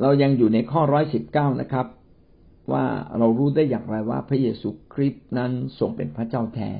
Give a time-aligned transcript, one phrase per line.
[0.00, 1.86] เรายังอยู่ในข้อร้อยสิบเก้านะครับ
[2.72, 2.84] ว่า
[3.18, 6.70] เรารู้ได้อย่างไรว่าพระเยซูคริสต์นั้นทรงเป็นพระเจ้าแท้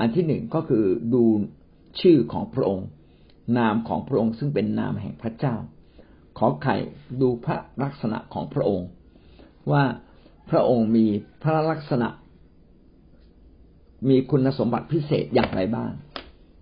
[0.00, 1.24] อันที่หนึ่งก็คือดู
[2.00, 2.88] ชื่อของพระองค์
[3.58, 5.54] นามของพระองค์ซึ่งเป็นนามแห่งพระเจ้า
[6.38, 6.76] ขอไข่
[7.20, 8.88] ดูพระลักษณะของพระองค์
[9.70, 9.84] ว่า
[10.50, 11.06] พระองค์มี
[11.42, 12.08] พระลักษณะ
[14.08, 15.90] มีคุณสมบัติพิเศษอย่างไรบ้าง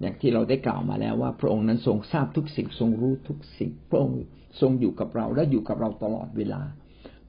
[0.01, 4.17] อย่างที่เราได้กล่าวมาแล้วว่า พระองค์นั้นทรงทราบทุกสิ่งทรงรู้ทุกสิ่ง พระองค์
[4.61, 6.61] ทรงอยู่กับเราและอยู่กับเราตลอดเวลา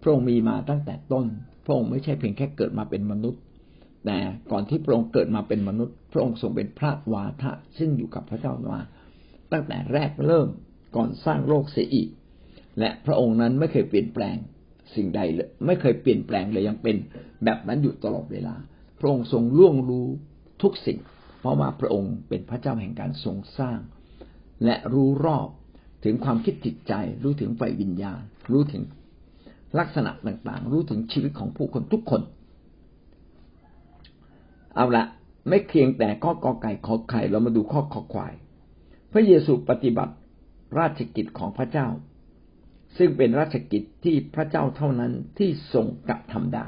[0.01, 1.25] พระองค์มีมาตั้งแต่ต้น
[1.65, 3.41] พระองค์ไม่ใช่เพียงแค่เกิดมาเป็นมนุษย์
[4.05, 4.17] แต่
[4.51, 8.79] ก่อนที่พระองค์เกิดมาเป็นมนุษย์ พระองค์ทรงเป็นพระวาทะซึ่งอยู่กับพระเจ้ามา
[9.51, 10.47] ตั้งแต่แรกเริ่ม
[10.95, 12.09] ก่อนสร้างโลกเสียอีก
[12.79, 14.37] และพระองค์นั้นไม่เคยเปลี่ยนแปลง
[14.95, 16.95] สิ่งใดเลยไม่เคยเปลี่ยนแปลงเลยยังเป็น
[17.43, 18.55] แบบนั้นอยู่ตลอดเวลา
[18.99, 20.07] พระองค์ทรงล่วงรู้
[20.61, 20.99] ทุกสิ่ง
[21.45, 23.79] ราะว่าพระองค์เป็นพระเจ้าแห่งการทรงสร้าง
[24.65, 25.47] และรู้รอบ
[26.03, 28.21] ถึงความคิดจิตใจ รู้ถึงไฟวิญญาณ
[28.51, 28.83] รู้ถึง
[29.79, 32.21] ลักษณะต่างๆ รู้ถึงชีวิตของผู้คนทุกคน
[34.75, 35.05] เอาละ
[35.49, 38.33] ไม่เพียงแต่ข้อกอไก่ขอไข่เรามาดูข้อขอควาย
[39.11, 40.13] พระเยซูปฏิบัติ
[40.79, 41.87] ราชกิจของพระเจ้า
[42.97, 46.65] ซึ่งเป็นราชกิจที่พระเจ้าเท่านั้นที่ทรงกระทำได้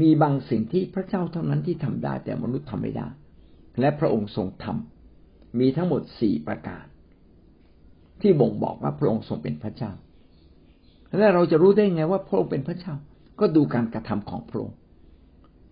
[0.00, 3.08] มีบางสิ่งที่พระเจ้าเท่านั้นที่ทำได้ แต่มนุษย์ทำไม่ได้
[3.80, 6.84] และพระองค์ทรงทำมีทั้งหมดสี่ประการ
[8.20, 9.92] ที่บ่งบอกว่าพระองค์ทรงเป็นพระเจ้า
[11.18, 12.94] และเราจะรู้ได้ไงว่าพระองค์เป็นพระเจ้า
[13.40, 14.76] ก็ดูการกระทำของพระองค์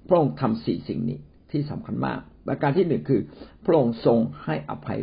[0.08, 1.18] พระองค์ทำสี่สิ่งนี้
[1.50, 3.20] ที่สำคัญมาก ประการที่หนึ่งคือ
[3.64, 5.00] พระองค์ทรงให้อภัย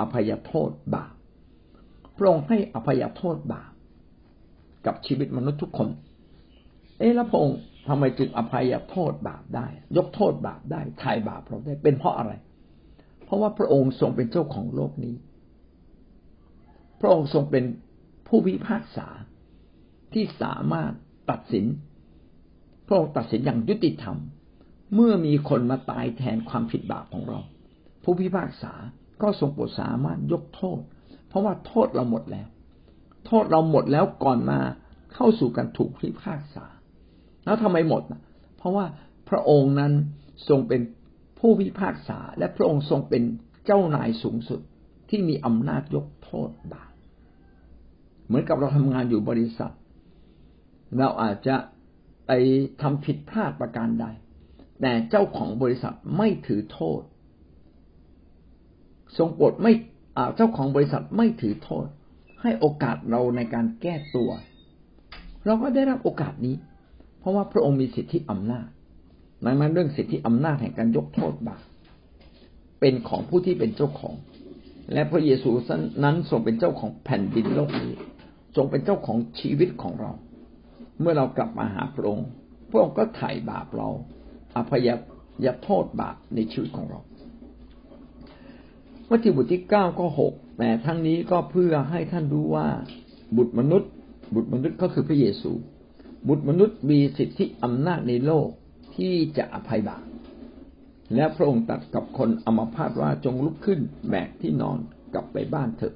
[0.00, 1.12] อภัยโทษบาป
[2.18, 3.70] พระองค์ให้อภัยโทษบาป
[4.86, 5.88] กับชีวิตมนุษย์ทุกคน
[6.98, 12.32] เอ๊ะแล้วพระองค์ ทำไมจึงอภัยโทษบาปได้ ยกโทษบาปได้ทายบาปเราได้เป็นเพราะอะไร
[13.24, 15.14] เพราะว่าพระองค์ทรงเป็นเจ้าของโลกนี้
[17.00, 17.64] พระองค์ทรงเป็น
[18.28, 19.08] ผู้พิพากษา
[20.14, 20.92] ที่สามารถ
[21.30, 21.66] ตัดสิน
[22.86, 24.18] พระองค์ตัดสินอย่างยุติธรรม
[24.94, 27.40] เมื่อมีคนมาตายแทนความผิดบาปของเรา
[28.02, 28.72] ผู้พิพากษา
[29.22, 30.80] ก็ทรงโปรดสามารถยกโทษ
[31.28, 32.48] เพราะว่าโทษเราหมดแล้ว
[33.26, 34.60] โทษเราหมดแล้วก่อนมา
[35.14, 36.64] เข้าสู่การถูกพิพากษา
[37.44, 38.02] แล้วทำไมหมด
[38.56, 38.84] เพราะว่า
[39.28, 39.92] พระองค์นั้น
[40.48, 40.80] ทรงเป็น
[41.38, 43.22] ผู้พิพากษา และพระองค์ทรงเป็น
[43.66, 44.60] เจ้านายสูงสุด
[45.10, 46.92] ที่มีอำนาจยกโทษบาป
[48.26, 49.72] เหมือนกับเราทำงานอยู่บริษัท
[50.98, 51.56] เราอาจจะ
[52.26, 52.30] ไป
[52.82, 54.06] ทำผิดพลาดประการใด
[54.80, 57.00] แต่เจ้าของบริษัทไม่ถือโทษ
[59.18, 59.72] ทรงโปรดไม่
[60.36, 61.86] เจ้าของบริษัทไม่ถือโทษ
[62.42, 64.30] ให้โอกาสเราในการแก้ตัว
[65.46, 66.56] เราก็ได้รับโอกาสนี้
[67.24, 68.68] เพราะว่าพระองค์มีสิทธิอำนาจ
[69.44, 71.62] ดังนั้นเรื่องสิทธิอำนาจแห่งการยกโทษบาป
[72.80, 74.14] เป็นของผู้ที่เป็นเจ้าของ
[74.92, 75.50] และพระเยซู
[76.04, 77.92] นั้นทรงเป็นเจ้าของแผ่นดินโลกนี้
[78.56, 80.12] ทรงเป็นเจ้าของชีวิตของเรา
[81.00, 82.28] เมื่อเรากลับมาหาพระองค์
[82.70, 83.88] พระองค์ก็ไถ่บาปเรา
[84.56, 84.88] อภัย
[85.44, 87.00] ยโทษบาปในชีวิตของเรา
[89.10, 92.66] วัตถิบทที่เก้าก็หกแต่ทั้งนี้ก็เพื่อให้ท่านรู้ว่า
[93.36, 93.90] บุตรมนุษย์
[94.34, 95.52] บุตรมนุษย์ก็คือพระเยซู
[96.28, 98.48] บุตรมนุษย์มีสิทธิอำนาจในโลก
[98.96, 100.04] ที่จะอภัยบาป
[101.14, 104.78] และพระองค์ตัดกับคนอมพาตว่าจงลุกขึ้นแบกที่นอน
[105.12, 105.94] กลับไปบ้านเถอะ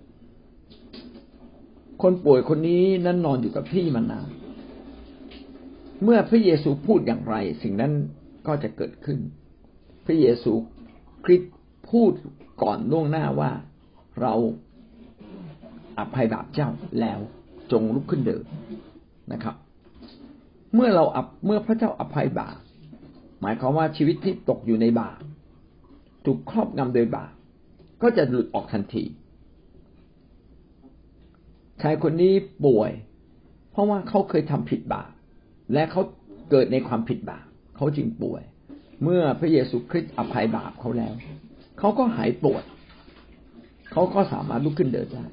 [2.03, 4.28] คนป่วยคนนี้นั้นนอนอยู่กับที่มานาน
[6.03, 7.93] เมื่อพระเยซูพูดอย่างไร สิ่งนั้น
[8.47, 9.19] ก็จะเกิดขึ้น
[10.06, 10.53] พระเยซู
[11.25, 11.55] คริสต์
[11.91, 12.12] พูด
[12.62, 13.50] ก่อนล่วงหน้าว่า
[14.21, 14.34] เรา
[15.99, 16.69] อภัยบาปเจ้า
[17.00, 17.19] แล้ว
[17.72, 18.44] จงลุกขึ้นเดิน
[19.33, 19.55] นะครับ
[20.75, 22.56] เมื่อเราอับเมื่อพระเจ้าอภัยบาป
[23.41, 25.21] หมายความว่าชีวิตที่ตกอยู่ในบาป
[26.25, 27.33] ถูกครอบงำโดยบาป
[28.03, 29.05] ก็จะหลุดออกทันที
[31.83, 32.34] ชายคนนี้
[32.65, 32.91] ป่วย
[33.71, 35.11] เพราะว่าเขาเคยทำผิดบาป
[35.73, 36.03] และเขา
[36.51, 37.45] เกิดในความผิดบาป
[37.77, 38.43] เขาจึงป่วย
[39.03, 41.15] เมื่อพระเยซูคริสต์อภัยบาปเขาแล้ว
[41.79, 42.65] เขาก็หายปวด
[43.93, 45.25] เขาก็สามารถลุกขึ้นเดินได้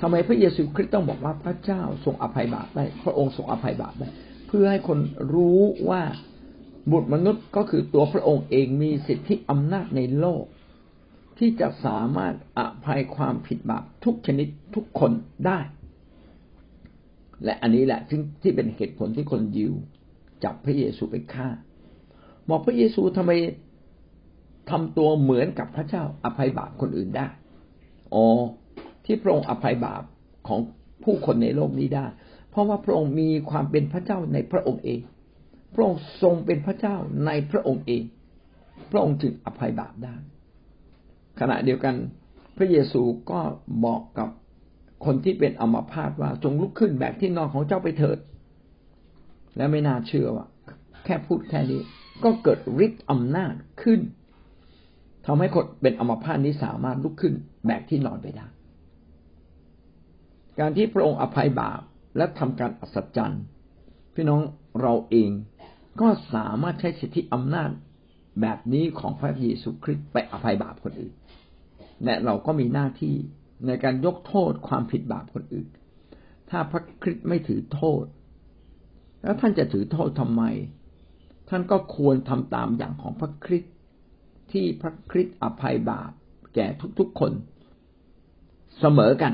[0.00, 4.08] ทำไมพระเยซูคริสต์ต้องบอกว่าพระเจ้าทรงอภัยบาปได้ พระองค์ทรงอภัยบาปได้
[4.48, 4.98] เพื่อให้คน
[5.32, 5.60] รู้
[5.90, 6.02] ว่า
[6.92, 10.44] บุตรมนุษย์ก็คือตัวพระองค์เองมีสิทธิอำนาจในโลก
[11.38, 15.12] ที่จะสามารถอภัยความผิดบาปทุกชนิดทุกคน
[15.46, 15.58] ได้
[17.44, 19.72] และอันนี้แหละที่ที่เป็นเหตุผลที่คนยิว
[20.44, 21.48] จับพระเยซูไปฆ่า
[22.48, 23.32] บอกพระเยซูทำไม
[24.70, 27.26] ทำตัวเหมือนกับพระเจ้าอภัยบาปคนอื่นได้
[28.14, 28.24] อ๋อ
[29.04, 30.02] ที่พระองค์อภัยบาป
[30.48, 30.60] ของ
[31.04, 32.06] ผู้คนในโลกนี้ได้
[32.50, 35.00] เพราะว่าพระองค์มีความเป็นพระเจ้าในพระองค์เอง
[35.74, 36.96] พระองค์ทรงเป็นพระเจ้า
[37.26, 38.02] ในพระองค์เอง
[38.90, 40.14] พระองค์จึงอภัยบาปได้
[41.40, 41.94] ขณะเดียวกัน
[42.56, 43.40] พระเยซูก็
[43.84, 44.28] บอกกับ
[45.04, 48.18] คนที่เป็นอมพาตว่าจงลุกขึ้นแบกที่นอนของเจ้าไปเถิด
[49.56, 50.46] และไม่น่าเชื่อว่า
[51.04, 51.80] แค่พูดแค่นี้
[52.24, 54.00] ก็เกิดฤทธิ์อำนาจขึ้น
[55.26, 57.34] ทำให้คนเป็นอมพาตนี้สามารถลุกขึ้น
[57.66, 58.46] แบกที่นอนไปได้
[60.58, 61.80] การที่พระองค์อภัยบาป
[62.16, 63.42] และทำการอัศจรรย์
[64.14, 64.40] พี่น้อง
[64.80, 65.30] เราเอง
[66.00, 67.70] ก็สามารถใช้สิทธิอำนาจ
[68.40, 71.14] แบบนี้ของพระเยซูคริสต์ไปอภัยบาปคนอื่น
[72.04, 73.16] และเราก็มีหน้าที่
[73.66, 75.68] ในการยกโทษความผิดบาปคนอื่น
[76.50, 78.04] ถ้าพระคริสต์ไม่ถือโทษ
[79.22, 80.42] แล้วท่านจะถือโทษทำไม
[81.48, 83.74] ท่านก็ควรทำตามอย่างของพระคริสต์
[84.52, 86.10] ที่พระคริสต์อภัยบาป
[86.54, 86.66] แก่
[86.98, 87.32] ทุกๆคน
[88.78, 89.32] เสมอกัน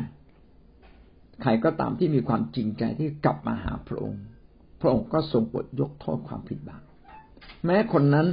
[1.46, 4.22] ใครก็ตามที่มีความจริงใจที่กลับมาหาพระองค์
[4.80, 6.82] พระองค์ก็ทรงโปลดยกโทษความผิดบาป
[7.64, 8.26] แม้คนนั้น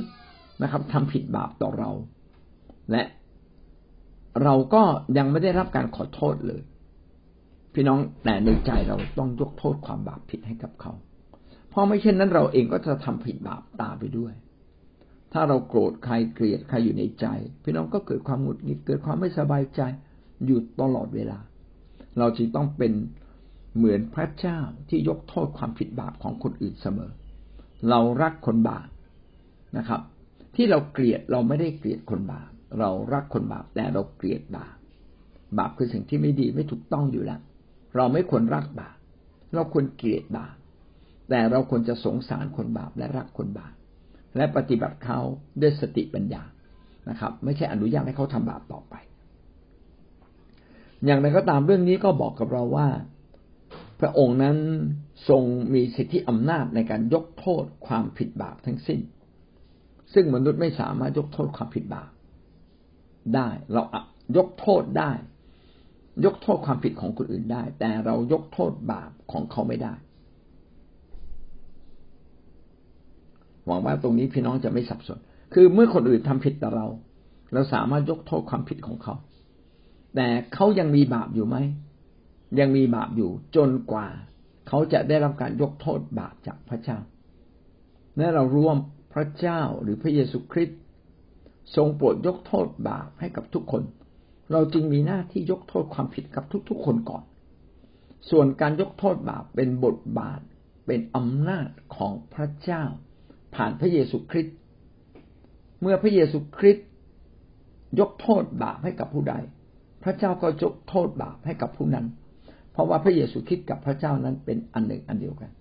[0.62, 1.92] นะครับทำผิดบาปต่อเรา
[2.92, 3.04] และ
[4.44, 4.84] เราก็
[5.18, 6.62] ยังไม่ได้รับการขอโทษเลย
[7.74, 10.94] พี่น้องแต่ในใจเราต้องยกโทษความบาปผิดให้กับเขา
[11.70, 14.34] เพราะไม่เช่นนั้นเราเองก็จะทำผิดบาปตามไปด้วย
[15.34, 17.26] ถ้าเราโกรธใครเกลียดใครอยู่ในใจ
[17.64, 19.82] พี่น้องก็เกิดความหงุดหงิดเกิดความไม่สบายใจ
[20.46, 21.40] อยู่ตลอดเวลา
[22.20, 22.94] เราจึงต้องเป็น
[23.78, 24.60] เหมือนพระเจ้า
[24.90, 27.12] ที่ยกโทษความผิดบาปของคนอื่นเสมอ
[27.90, 28.88] เรารักคนบาป
[29.78, 30.02] นะครับ
[30.56, 32.50] ที่เราเกลียดเราไม่ได้เกลียดคนบาป
[32.80, 34.76] เรารักคนบาปแต่เราเกลียดบาป
[35.58, 37.42] บาปคือสิ่งที่ไม่ดีไม่ถูกต้องอยู่แล้ว
[37.96, 38.96] เราไม่ควรรักบาป
[39.54, 40.56] เราควรเกลียดบาป
[41.30, 43.74] แต่เราควรจะสงสารคนบาปและรักคนบาป
[44.36, 45.20] และปฏิบัติเขา
[45.62, 46.44] ด้วยสติปัญญา
[47.10, 48.96] นะครับ ไม่ใช่อนุญาตให้เขาทำบาปต่อไป
[51.06, 52.90] อย่างไรก็ตามเรื่องนี้ก็บอกกับเราว่า
[54.00, 54.58] พระองค์นั้น
[55.30, 55.44] ทรง
[55.74, 59.00] มีสิทธิอำนาจในการยกโทษความผิดบาปทั้งสิ้น
[60.14, 62.10] ซึ่งมนุษย์ไม่สามารถยกโทษความผิดบาป
[63.36, 63.84] ได้ เรา
[64.38, 65.12] ยกโทษได้
[66.26, 69.94] ยกโทษความผิดของคนอื่นได้ แต่เรายกโทษบาปของเขาไม่ได้
[73.66, 75.20] หวังว่าตรงนี้พี่น้องจะไม่สับสน
[75.54, 76.88] คือเมื่อคนอื่นทำผิดต่อเรา
[77.54, 79.16] เราสามารถยกโทษความผิดของเขา
[80.16, 81.58] แต่เขายังมีบาปอยู่ไหม
[82.60, 84.08] ยังมีบาปอยู่จนกว่า
[84.68, 86.98] เขาจะได้รับการยกโทษบาปจากพระเจ้า
[88.18, 88.78] และเราร่วม
[89.14, 90.80] พระเจ้าหรือพระเยซูคริสต์
[91.76, 93.84] ทรงโปรดยกโทษบาปให้กับทุกคน
[94.52, 97.24] เราจึงมีหน้าที่ยกโทษความผิดกับทุกๆคนก่อน
[98.30, 100.42] ส่วนการยกโทษบาปเป็นบทบาท
[100.86, 102.84] เป็นอำนาจของพระเจ้า
[103.56, 104.56] ผ่านพระเยซูคริสต์
[105.82, 106.88] เมื่อพระเยซูคริสต์
[108.00, 109.36] ยกโทษบาปให้กับผู้ใด
[110.04, 112.06] พระเจ้าก็ยกโทษบาปให้กับผู้นั้น
[112.72, 115.52] เพราะว่าพระเยซูคริสต์กับพระเจ้านั้นเป็นอันหนึ่งอันเดียวกัน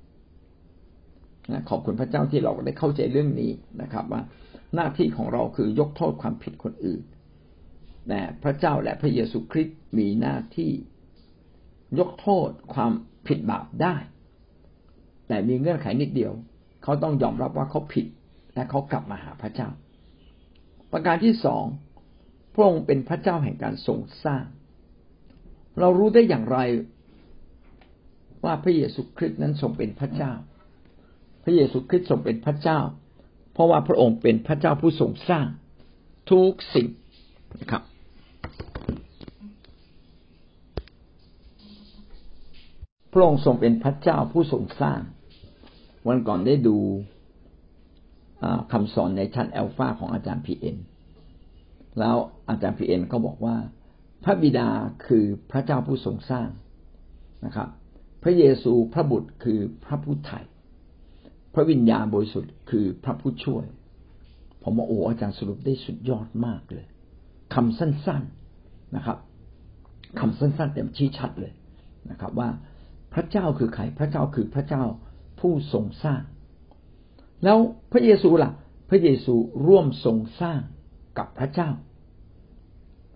[1.53, 3.51] นะขอบคุณพระเจ้าที่เราได้เข้าใจเรื่องนี้
[3.83, 4.23] นะครับ ว่า
[4.75, 7.03] หน้าที่ของเราคือยกโทษความผิดคนอื่น
[8.09, 10.71] แต่พระเจ้าและพระเยซูคริสต์มีหน้าที่
[11.99, 12.93] ยกโทษความ
[13.27, 13.95] ผิดบาปได้
[15.29, 16.33] แต่มีเงื่อนไขนิดเดียว
[16.83, 18.07] เขาต้องยอมรับว่าเขาผิด
[18.55, 19.69] และเขากลับมาหาพระเจ้า
[20.93, 21.65] ประการที่สอง
[22.55, 24.45] พระองค์เป็นพระเจ้าแห่งการทรงสร้าง
[25.81, 26.59] เรารู้ได้อย่างไร
[28.45, 30.33] ว่าพระเยซูคริสต์นั้นทรงเป็นพระเจ้า
[31.45, 32.81] พระเยซูคริสต์ทรงเป็นพระเจ้า
[33.53, 35.47] เพราะว่าพระองค์เป็นพระเจ้าผู้ทรงสร้าง
[36.31, 36.89] ทุกสิ่ง
[37.61, 37.83] นะครับ
[43.13, 45.01] พระองค์ทรงเป็นพระเจ้าผู้ทรงสร้าง
[46.09, 46.77] วันก่อนได้ดู
[48.73, 50.77] คำสอนในชั้นแอลฟาของอาจารย์พีเอ็น
[51.99, 52.17] แล้ว
[52.49, 53.57] อาจารย์พีเอ็นก็บอกว่า
[54.25, 54.69] พระบิดา
[55.07, 56.49] คือพระเจ้าผู้ทรงสร้าง
[57.45, 57.69] นะครับ
[58.23, 60.41] พระเยซูพระบุตรคือพระผู้ไถ่
[61.55, 63.65] พระวิญญาณบริสุทธิ์คือพระผู้ช่วย
[64.63, 66.87] ผมว่าโอ้อาจารย์สรุปได้สุดยอดมากเลย
[67.55, 69.19] คำสั้นๆนะครับ
[70.21, 71.53] คำสั้นๆแต่ชี้ชัดเลย
[72.11, 72.49] นะครับ ว่า
[73.15, 74.85] พระเจ้าคือใครพระเจ้าคือพระเจ้า
[75.41, 76.23] ผู้ทรงสร้าง
[77.45, 77.59] แล้ว
[77.93, 78.53] พระเยซูล่ะ
[78.91, 79.35] พระเยซู
[79.67, 80.61] ร่วมทรงสร้าง
[81.21, 81.71] กับพระเจ้า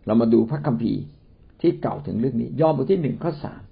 [0.07, 1.03] เรามาดูพระคัมภีร์
[1.61, 3.63] ที่เก่าถึงเรื่องนี้ ยอห์นบทที่หนึ่งข้อสาม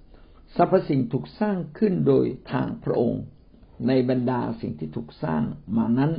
[0.55, 3.23] สรรพสิ่งถูกสร้างขึ้นโดยทางพระองค์
[3.87, 5.43] ในบรรดาสิ่งที่ถูกสร้าง
[5.77, 6.11] มานั้น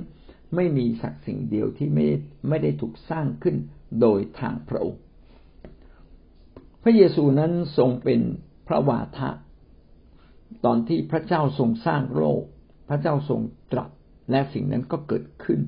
[0.54, 2.06] ไม่มีสักสิ่งเดียวที่ไม่
[2.48, 3.56] ไม่ได้ถูกสร้างขึ้น
[4.00, 5.00] โดยทางพระองค์
[6.82, 8.20] พระเยซูนั้นทรงเป็น
[8.66, 9.30] พระวาทะ
[10.64, 12.42] ตอนที่พระเจ้าทรงสร้างโลก
[12.88, 13.40] พระเจ้าทรง
[13.72, 13.90] ตรัส
[14.30, 15.60] และสิ่งนั้นก็เกิดขึ้น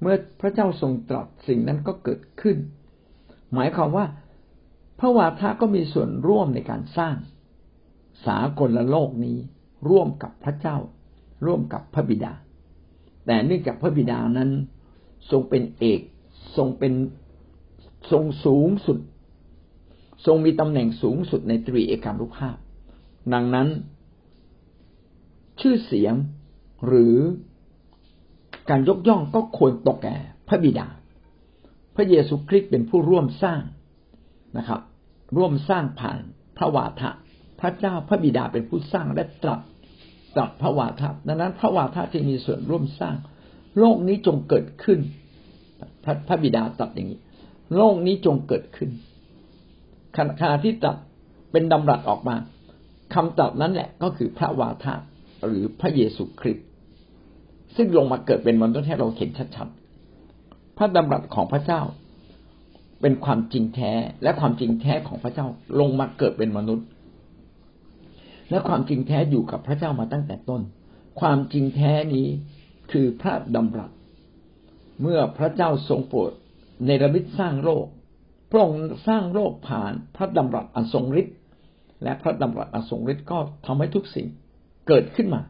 [0.00, 2.56] เมื่อพระเจ้าทรงตรัสสิ่งนั้นก็เกิดขึ้น
[3.54, 4.06] หมายความว่า
[4.98, 7.16] พระวาทะก็มีส่วนร่วมในการสร้าง
[8.26, 9.38] สากลละโลกนี้
[9.88, 10.76] ร่วมกับพระเจ้า
[11.46, 12.32] ร่วมกับพระบิดา
[13.26, 14.50] แต่เนื่องจากพระบิดานั้น
[15.30, 16.00] ทรงเป็นเอก
[16.56, 16.92] ทรงเป็น
[18.10, 18.98] ทรงสูงสุด
[20.26, 22.56] ทรงมีตำแหน่งสูงสุดในตรีเอกานุภาพ
[23.32, 23.68] ดังนั้น
[25.60, 26.14] ชื่อเสียง
[26.86, 27.16] หรือ
[28.70, 30.16] การยกย่องก็ควรตกแก่
[30.48, 30.86] พระบิดา
[31.96, 33.62] พระเยซูคริสต์เป็นผู้ร่วมสร้าง
[34.58, 34.80] นะครับ
[35.36, 36.20] ร่วมสร้างผ่าน
[36.58, 37.10] พระวาทะ
[37.60, 39.60] พระเจ้าพระบิดาเป็นผู้สร้างและตรัส
[40.34, 43.16] ตรัสพระวาทะดังนั้นพระวาทะที่มีส่วนร่วมสร้าง
[43.78, 45.00] โลกนี้จงเกิดขึ้น
[46.04, 47.20] พระพระบิดาตรัสอย่างนี้
[47.76, 48.90] โลกนี้จงเกิดขึ้น
[50.16, 50.96] ขณะที่ตรัส
[51.52, 52.36] เป็นดำรัสออกมา
[53.14, 54.94] คำตรัสนั้นแหละก็คือพระวาทะ
[55.46, 56.65] หรือพระเยซูคริสต์
[57.76, 61.80] ซึ่งลงมาเกิดเป็นมนุษย์ให้เราเห็นชัดๆ พระดำรัสของพระเจ้า
[63.00, 63.92] เป็นความจริงแท้
[64.22, 65.46] และความจริงแท้ของพระเจ้า
[65.80, 66.86] ลงมาเกิดเป็นมนุษย์
[68.50, 70.62] และความจริงแท้อยู่กับพระเจ้ามาตั้งแต่ต้น
[71.20, 72.26] ความจริงแท้นี้
[72.92, 73.90] คือพระดำรัส
[75.02, 76.32] เมื่อพระเจ้าทรงโปรด
[76.86, 77.86] ในระมิตสร้างโลก
[78.50, 81.36] พระองค์สร้างโลกผ่านพระดำรัสอันทรงฤทธิ์
[82.02, 84.26] และพระดำรัสอันทรงฤทธิ์ก็ทำให้ทุกสิ่ง
[84.88, 85.40] เกิดขึ้นมา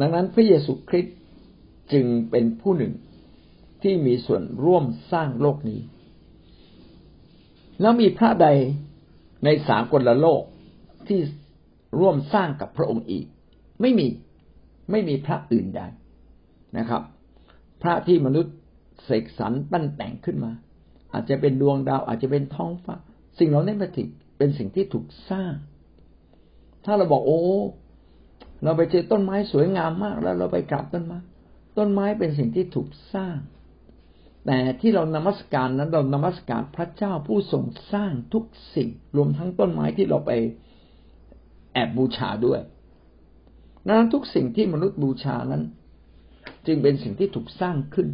[0.00, 1.16] ดังนั้นพระเยซูคริสต์
[1.92, 2.92] จึงเป็นผู้หนึ่ง
[3.82, 5.80] ที่มีส่วนร่วมสร้างโลกนี้
[7.80, 8.48] แล้วมีพระใด
[9.44, 10.42] ในสามกลโลก
[11.08, 11.20] ที่
[12.00, 13.26] ร่วมสร้างกับพระองค์อีก
[13.80, 14.06] ไม่มี
[14.90, 15.82] ไม่มีพระอื่นใด
[16.78, 17.02] นะครับ
[17.82, 18.54] พระที่มนุษย์
[19.04, 20.52] เสกสรรปั้นแต่งขึ้นมา
[21.12, 22.96] อาจจะเป็นดวงดาวอาจจะเป็นท้องฟ้า
[23.38, 23.74] สิ่งเหล่านี้
[24.38, 25.54] เป็นสิ่งที่ถูกสร้าง
[26.84, 27.40] ถ้าเราบอกโอ้
[28.62, 31.18] เราไปเจอต้นไม้สวยงามมากแล้วเราไปกราบต้นไม้
[31.78, 33.36] ต้นไม้เป็นสิ่งที่ถูกสร้าง
[34.46, 38.44] แต่ที่เรานมัสการนั้นเรานมัสการพระเจ้าผู้ทรงสร้างทุก
[38.74, 40.30] สิ่ง รวมทั้งต้นไม้ที่เราไป
[41.72, 42.60] แอบบูชาด้วย
[43.86, 45.62] นั้นทุกสิ่งที่มนุษย์บูชานั้น
[46.66, 48.08] จึงเป็นสิ่งที่ถูกสร้างขึ้น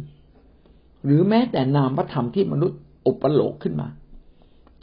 [1.05, 3.87] หรือแม้แต่นามธรรมที่มนุษย์อุปโลกขึ้นมา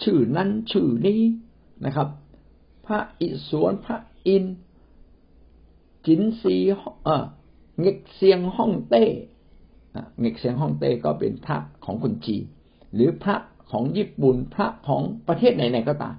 [0.03, 1.21] ชื่อนั้นชื่อนี้
[1.85, 2.09] นะครับ
[2.87, 4.45] พระอิศวรพระอิน
[6.07, 6.57] จินซี
[7.05, 7.25] เออ
[7.81, 9.05] เงกเซียงฮ่องเต้
[10.21, 12.45] เงกเซียงฮ่องเต้ก็เป็นพระของคนจีน
[12.95, 13.37] หรือพระ
[13.71, 16.17] ของญี่ปุ่นพระของประเทศไหนๆก็ตาม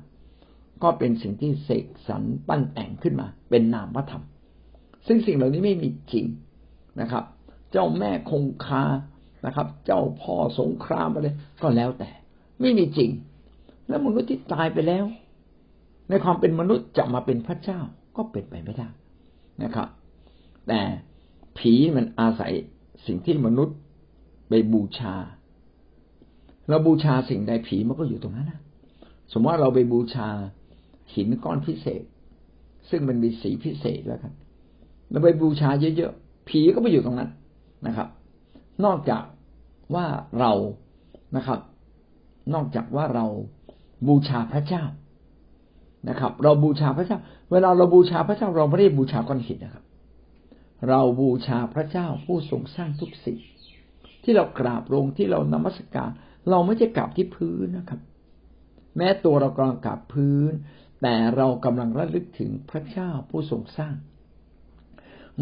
[0.84, 4.24] ก็เป็นสิ่งที่เสกสรรปั้นแต่งขึ้นมา เป็นนามธรรม
[5.08, 6.26] ซึ่งสิ่งเหล่านี้ไม่มีจริง
[7.02, 7.24] นะครับ
[7.72, 8.84] เจ้าแม่คงคา
[9.46, 11.28] นะครับ เจ้าพ่อสงครามอะไร
[11.62, 12.10] ก็แล้วแต่
[12.62, 13.10] ไม่มีจริง
[13.88, 15.06] แล้วมนุษย์ที่ตายไปแล้ว
[16.10, 17.80] ในความเป็นมนุษย์จะมาเป็นพระเจ้า
[18.18, 18.90] ก็เป็นไปไม่ได้
[19.64, 19.88] นะครับ
[20.68, 20.82] แต่
[21.58, 22.54] ผีมันอาศัย
[23.06, 23.78] สิ่งที่มนุษย์
[24.50, 25.16] ไปบูชา
[26.70, 28.60] เราบูชาสิ่งใดผีมันก็อยู่ตรงนั้นนะ
[29.32, 30.28] สมมติว่าเราไปบูชา
[31.14, 32.04] หินก้อนพิเศษ
[32.90, 34.34] ซึ่งมันมีสีพิเศษแล้วครับ
[35.12, 37.30] เราไปบูชาเยอะๆผีก็ไปอยู่ตรงนั้น
[37.88, 38.08] นะครับ
[38.86, 39.24] นอกจาก
[39.96, 40.06] ว่า
[40.40, 40.52] เรา
[41.36, 41.60] นะครับ
[42.54, 43.26] นอกจากว่าเรา
[44.08, 44.84] บูชาพระเจ้า
[46.10, 47.20] นะครับ เราบูชาพระเจ้า
[47.52, 49.84] เวลาเราบูชาพระเจ้าเราไม่ได้บูชาก้อนหินนะครับ
[50.90, 53.40] เราบูชาพระเจ้าผู้ทรงสร้างทุกสิ่ง
[54.24, 56.10] ที่เรากราบลงที่เรานมัสการ
[56.50, 58.00] เราไม่ใช่กราบที่พื้นนะครับ
[58.98, 60.52] แม้ตัวเรากำลังกราบพื้น
[61.02, 63.96] แต่เรากำลังระลึกถึงพระเจ้าผู้ทรงสร้าง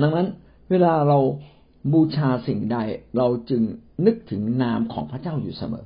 [0.01, 0.27] ดังนั้น
[0.69, 1.19] เวลาเรา
[1.93, 2.77] บูชาสิ่งใด
[3.17, 3.61] เราจึง
[4.05, 5.85] นึกถึงนามของพระเจ้าอยู่เสมอ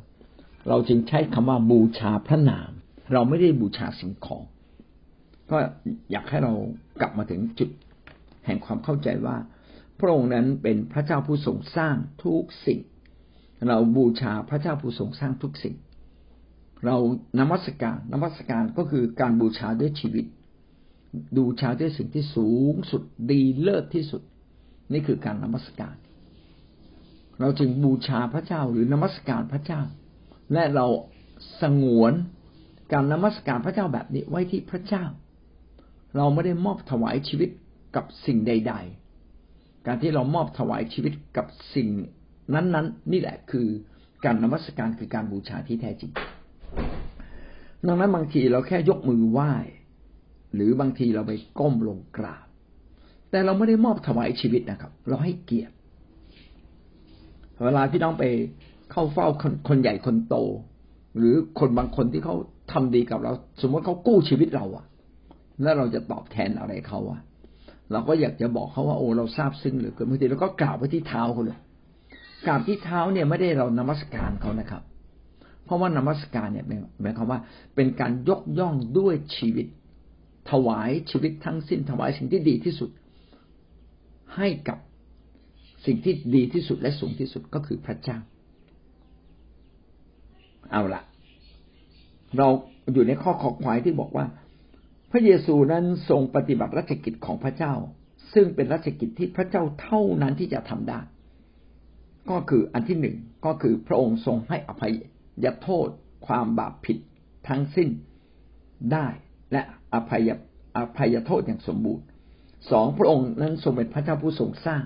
[0.69, 2.71] เราจึงใช้คำว่าบูชาพระนาม
[3.13, 4.43] เราไม่ได้บูชาสิ่งของ
[5.53, 5.59] ก็
[6.11, 6.53] อยากให้เรา
[7.01, 7.69] กลับมาถึงจุด
[8.45, 9.37] แห่งความเข้าใจว่า
[9.99, 12.79] พระองค์นั้นเป็นพระเจ้าผู้ทรงสร้างทุกสิ่ง
[13.67, 15.75] เราบูชาพระเจ้าผู้ทรงสร้างทุกสิ่ง
[16.85, 16.97] เรา
[17.39, 20.25] นมัสการนมัสการก็คือการบูชาด้วยชีวิต
[21.37, 24.21] ดูชาด้วยสิ่งที่สูงสุดดีเลิศที่สุด
[24.93, 25.95] นี่คือการนมัสการ
[27.39, 29.81] เราจึงบูชาพระเจ้าหรือนมัสการพระเจ้า
[30.53, 30.87] และเรา
[31.61, 32.13] สงวน
[32.91, 35.05] การนมัสการพระเจ้าแบบนี้ไว้ที่พระเจ้า
[36.17, 37.49] เราไม่ได้มอบถวายชีวิต
[37.95, 38.73] กับสิ่งใด
[39.29, 41.87] ๆ การที่เรามอบถวายชีวิตกับสิ่ง
[42.53, 43.67] นั้นๆนี่แหละคือ
[44.25, 46.11] การนมัสการคือการบูชาที่แท้จริง
[47.87, 49.53] ดังนั้นบางทีเราแค่ยกมือไหว้
[50.53, 52.45] หรือบางทีเราไปก้มลงกราบ
[53.29, 55.73] แต่เราไม่ได้มอบถวายชีวิตนะครับ เราให้เกียรติ
[57.65, 58.25] เวลาพี่น้องไป
[58.91, 60.35] เข้าเฝ้าคนคนใหญ่คนโต
[61.17, 62.35] หรือคนบางคนที่เขา
[62.71, 64.85] ทำดีกับเรา สมมติเขากู้ชีวิตเราอะ
[65.61, 67.19] แล้วเราจะตอบแทนอะไรเขาอะ
[67.91, 71.59] เราก็อยากจะบอกเขาว่าโอ้เราทราบซึ้งเหลือเกินบางทีเราก็กราบไปที่เท้าเขาเลย
[72.45, 74.83] กราบที่เท้าเนี่ยไม่ได้เรานมัสการเขานะครับ
[75.65, 76.65] เพราะว่านมัสการเนี่ย
[77.01, 77.39] หมายความว่า
[77.75, 79.67] เป็นการยกย่องด้วยชีวิต
[80.51, 82.89] ถวายชีวิตทั้งสิ้นถวายสิ่งที่ดีที่สุด
[84.35, 84.77] ให้กับ
[85.85, 88.17] สิ่งที่ดีที่สุดและสูงที่สุดก็คือพระเจ้า
[90.71, 91.01] เอาละ
[92.37, 92.47] เรา
[92.93, 94.25] อยู่ในข้อขอควายที่บอกว่า
[95.15, 97.73] พระเยซูนั้นทรงปฏิบัติราชกิจของพระเจ้า
[98.33, 100.99] ซึ่งเป็นราชกิจที่พระเจ้าเท่านั้นที่จะทำได้
[102.29, 104.93] ก็คืออันที่หนึ่งก็คือพระองค์ทรงให้อภัย
[105.45, 105.87] ยโทษ
[106.27, 106.97] ความบาปผิด
[107.47, 107.89] ทั้งสิ้น
[108.93, 109.07] ได้
[109.51, 109.61] และ
[109.93, 110.29] อภัย
[110.77, 112.05] อภัยโทษอย่างสมบูรณ์
[112.71, 114.83] สองพระองค์นั้นทรงเป็นพระเจ้าผู้ทรงสร้าง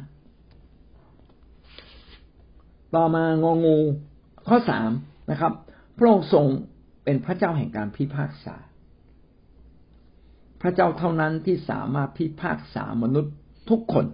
[2.95, 3.77] ต่อมางองู
[4.47, 4.91] ข้อสาม
[5.31, 5.53] นะครับ
[5.97, 6.45] พระองค์ทรง
[7.03, 8.55] เป็นพระเจ้าแห่งการพิพากษา
[10.67, 13.33] ระเจ้าเท่านั้นที่สามารถพิพากษามนุษย์
[13.69, 14.05] ทุกคน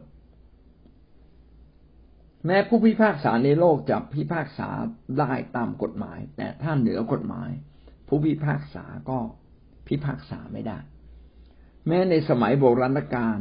[2.46, 4.70] แม้ผู้พิพากษาในโลกจะพิพากษา
[5.20, 7.50] ได้ตามกฎหมาย แต่ถ้าเหนือกฎหมาย
[8.08, 9.20] ผู้พิพากษาก็
[9.88, 10.78] พิพากษาไม่ได้
[11.88, 13.38] แม้ในสมัยโบราณกาล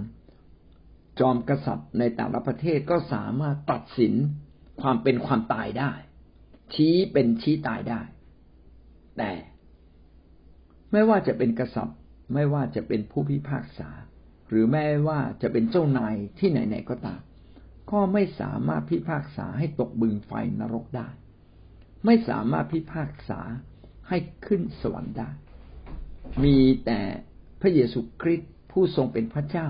[1.21, 4.15] จอมกษัตริย์ในแต่ละประเทศก็สามารถตัดสิน
[4.81, 5.93] ความเป็นความตายได้
[6.75, 8.01] ชี้เป็นชี้ตายได้
[9.19, 9.31] แต่
[10.93, 11.99] ไม่ว่าจะเป็นกษัตริย์
[12.35, 13.91] ไม่ว่าจะเป็นผู้พิพากษา
[14.49, 17.21] หรือแม้ว่าจะเป็นเจ้านายที่ไหนๆก็ตาม
[17.91, 21.09] ก็ไม่สามารถพิพากษาให้ตกบึงไฟนรกได้
[22.05, 23.41] ไม่สามารถพิพากษา
[24.09, 25.31] ให้ขึ้นสวรรค์ได้
[26.45, 27.01] มีแต่
[27.61, 29.69] พระเยซูคริสต์ผู้ทรงเป็นพระเจ้า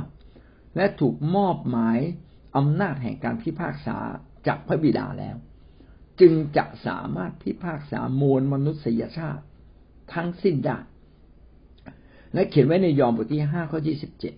[0.76, 1.98] และถูกมอบหมาย
[2.56, 3.98] อำนาจแห่งการพิพากษา
[4.46, 5.36] จากพระบิดาแล้ว
[6.20, 9.44] จึงจะสามารถพิพากษามวลมนุษยชาติ
[10.14, 10.78] ทั้งสิ้นได้
[12.34, 14.34] และเขียนไว้ในยอห์นบทที่ห้าข้อยี่สิบเจ็ด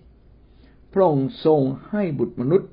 [0.93, 2.69] พระองค์ทรงให้บุตรมนุษย์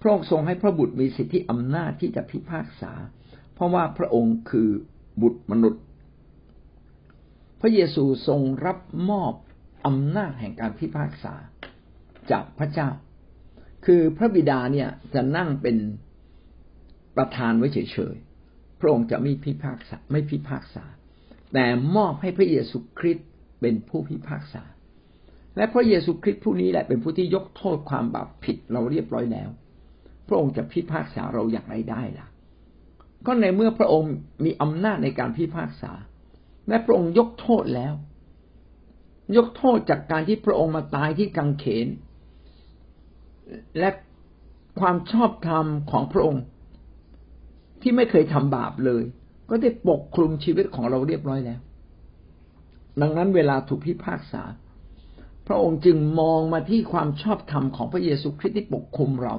[0.00, 2.92] พระองค์ทรงให้พระบุตรมีสิทธิอำนาจที่จะพิพากษา
[3.54, 4.68] เพราะว่าพระองค์คือ
[5.22, 5.82] บุตรมนุษย์
[7.60, 8.78] พระเยซูทรงรับ
[9.10, 9.32] มอบ
[9.86, 11.34] อำนาจแห่งการพิพากษา
[12.30, 12.88] จากพระเจ้า
[13.86, 15.76] คือพระบิดาเนี่ยจะนั่งเป็น
[17.16, 20.84] ประทานไว้เฉยๆ พระองค์จะไม่พิพากษาไม่พิพากษา
[21.52, 21.66] แต่
[21.96, 23.27] มอบให้พระเยซูคริสต์
[23.60, 24.62] เป็นผู้พิพากษา
[25.56, 29.48] และพระเยซูคริสต์ผู้นี้แหละเป็นผู้ที่ยกโทษความบาปผิดเราเรียบร้อยแล้ว
[30.28, 32.26] พระองค์จะพิพากษาเราอย่างไรได้ล่ะ
[33.26, 35.92] ก็ในเมื่อพระองค์มีอำนาจในการพิพากษา
[36.68, 37.94] และพระองค์ยกโทษแล้ว
[39.36, 41.88] ยกโทษจากการที่พระองค์มาตายที่กังเขน
[43.78, 43.90] และ
[44.80, 46.42] ความชอบธรรมของพระองค์
[47.82, 49.02] ที่ไม่เคยทำบาปเลย
[49.50, 51.60] ก็ได้ปกคลุมชีวิตของเราเรียบร้อยแล้ว
[53.00, 54.42] ดังนั้นเวลาถูกพิพากษา
[55.46, 59.34] พระองค์จึงมองมาที่ความชอบธรรมของพระเยซูคริสต์ที่ปกคุมเรา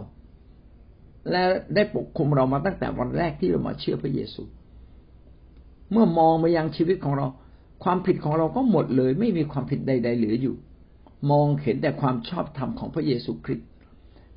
[1.31, 1.43] และ
[1.75, 4.43] ได้ปกคุมเรามาตั้งแต่วันแรกที่เรามาเชื่อพระเยซู
[5.91, 7.27] เมื่อมองมายังชีวิตของเรา
[7.83, 10.55] ความผิดของเราก็หมดเลย ไม่มีความผิดใด ๆ เหลืออยู่
[11.31, 13.67] มองเห็นแต่ความชอบธรรมของพระเยซูคริสต์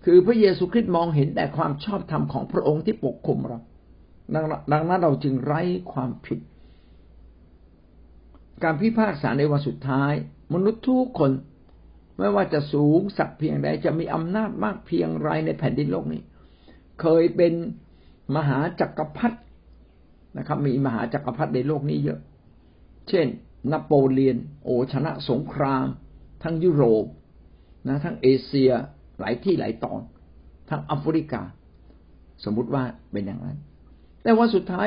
[0.04, 3.58] คือพระเยซูคริสต์มองเห็นแต่ความชอบธรรมของพระองค์ที่ปกคุมเรา
[4.35, 6.38] ดังนั้นเราจึงไร้ความผิด
[8.62, 10.12] การพิพากษาในวันสุดท้าย
[10.55, 11.33] มนุษย์ทุกคน
[12.18, 16.22] ไม่ว่าจะสูงสักเพียงใดจะมีอำนาจมากเพียงไรในแผ่นดินโลกนี้
[17.01, 17.53] เคยเป็น
[18.37, 19.38] มหาจักรพรรดิ
[20.38, 22.20] นะครับ มีมหาจักรพรรดิในโลกนี้เยอะ
[23.09, 23.27] เช่น
[23.72, 25.87] นโปเลียน โอชนะสงคราม
[26.42, 27.05] ทั้งยุโรป
[27.88, 28.70] นะทั้งเอเชีย
[29.20, 30.01] หลายที่หลายตอน
[30.70, 31.42] ทั้งแอฟริกา
[32.44, 33.59] สมมุติว่าเป็นอย่างนั้น
[34.22, 34.87] แต่วันสุดท้าย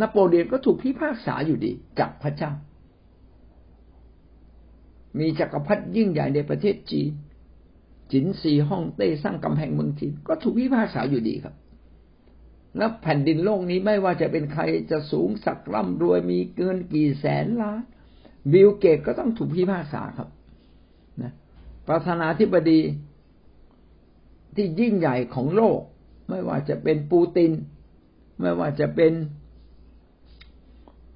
[0.00, 2.52] นโปเลียนก็ถูกพิพากษาอยู่ดีจากพระเจ้า
[5.18, 7.10] มีจักรพรรดิยิ่งใหญ่ในประเทศจีน
[8.12, 11.54] จิ๋นซีฮ่องเต้สร้างกำแพงเมืองจีนก็ถูกพิพากษาอยู่ดีครับ
[12.78, 17.82] แล้วแผ่นดินโลกนี้ไม่ว่าจะเป็นใครจะสูงสักร่ำรวยมีเกินกี่แสนล้าน
[18.52, 20.28] Bill Gates ก็ต้องถูกพิพากษาครับ
[21.22, 21.32] นะ
[21.88, 22.80] ประธานาธิบดี
[24.54, 25.80] ที่ยิ่งใหญ่ของโลก
[26.28, 27.52] ไม่ว่าจะเป็นปูติน
[28.40, 29.12] ไม่ว่าจะเป็น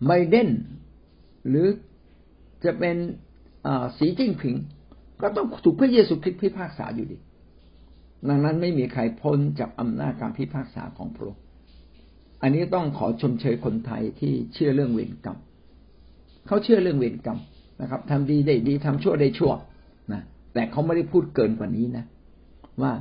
[0.06, 0.48] ไบเดน
[1.48, 1.66] หรือ
[2.64, 2.96] จะเป็น
[3.98, 4.56] สีจิ้งผิง
[5.22, 7.18] ก็ต้องถูกพระเยซูคริสต์พิพากษาอยู่ดี
[8.28, 11.42] ดังนั้นไม่มีใครพ้นจากอำนาจการพิพากษาของพระองค์
[12.42, 15.38] อันนี้ต้องขอชมเชยคนไทยที่เชื่อเรื่องเวรกรรม
[16.46, 17.38] เขาเชื่อเรื่องเวรกรรม
[17.80, 19.52] นะครับทำดีได้ดีทำชั่วได้ชั่ว
[20.12, 20.22] นะ
[20.54, 22.04] แต่เขาไม่ได้พูดเกินกว่านี้นะ
[22.82, 22.92] ว่า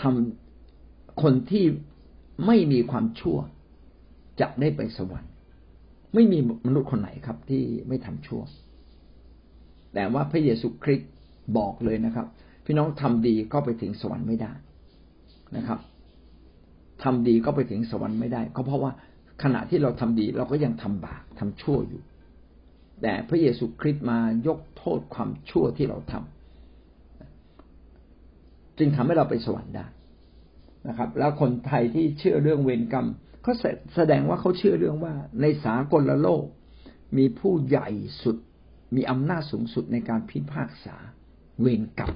[0.00, 1.64] ทำคนที่
[2.46, 3.38] ไม่มีความชั่ว
[4.40, 5.30] จะได้ไปสวรรค์
[6.14, 8.42] ไม่มีมนุษย์คนไหนครับที่ไม่ทำชั่ว
[9.94, 11.10] แต่ว่าพระเยซูคริสต์
[11.58, 12.26] บอกเลยนะครับ
[12.64, 14.52] พี่น้องทำดีก็ไปถึงสวรรค์ไม่ได้
[15.56, 15.78] นะครับ
[17.04, 18.92] ทำดีก็ไปถึงสวรรค์ไม่ได้ ก็เพราะว่า
[19.42, 22.02] ขณะที่เราทำดีเราก็ยังทำบาปทำชั่วอยู่
[23.02, 29.86] แต่พระเยซูคริสต์มายกโทษความชั่วที่เราทำจึงทำให้เราไปสวรรค์ได้
[30.88, 33.08] นะครับ แล้วคนไทยที่เชื่อเรื่องเวรกรรม
[33.42, 33.54] เขา
[33.94, 36.44] แสดงว่าเขาเชื่อเรื่องว่าในสากลโลก
[37.16, 37.88] มีผู้ใหญ่
[38.22, 38.36] สุด
[38.96, 40.96] มีอำนาจสูงสุดในการพิพากษา
[41.60, 42.14] เวรกรรม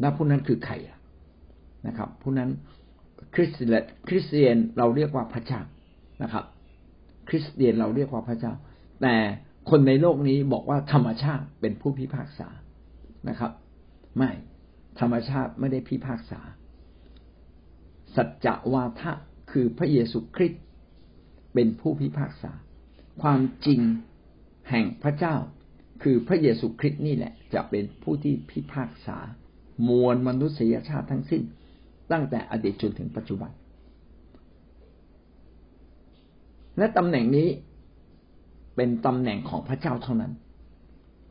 [0.00, 0.74] และผู้นั้นคือใคร
[1.86, 2.50] นะครับ ผู้นั้น
[3.34, 5.60] คริสเตียนคริสเตียนเราเรียกว่าพระเจ้า
[6.22, 6.44] นะครับ
[7.28, 8.52] คริสเตียนเราเรียกว่าพระเจ้า
[9.02, 9.14] แต่
[9.70, 12.48] คนในโลกนี้บอกว่าธรรมชาติเป็นผู้พิพากษา
[13.28, 13.52] นะครับ
[14.16, 14.30] ไม่
[15.00, 16.40] ธรรมชาติไม่ได้พิพากษา
[18.16, 19.12] สัจจวาทะ
[19.50, 20.62] คือพระเยซูคริสต์
[21.54, 22.52] เป็นผู้พิพากษา
[23.22, 23.80] ความจริง
[24.70, 25.34] แห่งพระเจ้า
[26.02, 29.18] คือพระเยซูคริสต์นี่แหละ จะเป็นผู้ที่พิพากษา
[29.88, 31.42] มวลมนุษยชาติทั้งสิ้น
[32.12, 33.50] ตั้งแต่อดีตจนถึงปัจจุบัน
[36.78, 37.48] และตำแหน่งนี้
[38.76, 40.32] เป็นตำแหน่งของพระเจ้าเท่านั้น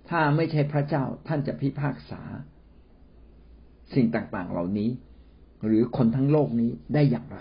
[0.10, 2.22] ถ้าไม่ใช่พระเจ้าท่านจะพิพากษา
[3.96, 4.90] สิ่งต่างๆเหล่านี้
[5.66, 7.40] หรือคนทั้งโลกนี้ได้อย่างไร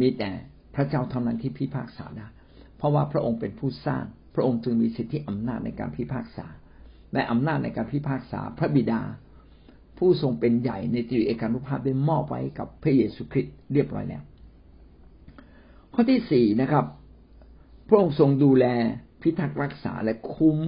[0.00, 0.30] มีแต่
[0.74, 2.26] พระเจ้าเท่านั้นที่พิพากษาได้
[2.76, 4.04] เพราะว่าพระองค์เป็นผู้สร้าง
[4.38, 6.46] ระองค์จึงมีสิทธิอำนาจในการพิพากษา
[7.12, 9.00] และอำนาจในการพิพากษาพระบิดา
[9.98, 14.22] ผู้ทรงเป็นใหญ่ในตรีเอกานุภาพได้มอบไว้กับพระเยซูคริสต์เรียบร้อยแล้ว
[15.94, 16.84] ข้อที่สี่นะครับ
[17.88, 18.64] พระองค์ทรงดูแล
[19.22, 20.58] พิทักษ์รักษาและคุ้ม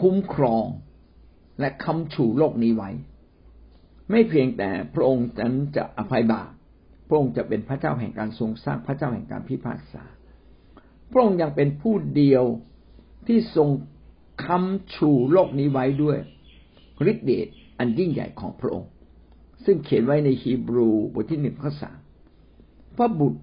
[0.00, 0.66] คุ้มครอง
[1.60, 2.90] และคำชูโลกนี้ไว้
[4.10, 6.50] ไม่เพียงแต่พระองค์นั้นจะอภัยบาป
[7.08, 10.04] พระองค์จะเป็นพระเจ้าแห่งการทรงสร้างพระเจ้าแห่งการพิพากษา
[11.10, 12.44] พระองค์ยังเป็นผู้เดียว
[13.26, 13.68] ที่ทรง
[14.44, 16.18] คำชูโลกนี้ไว้ด้วย
[17.10, 17.46] ฤทธิเดช
[17.78, 18.90] อันยิ่งใหญ่ของพระองค์
[19.64, 21.98] ซึ่งเขียนไว้ในฮีบรูบทที่หนึ่งข้อสาม
[22.96, 23.40] พระบุตร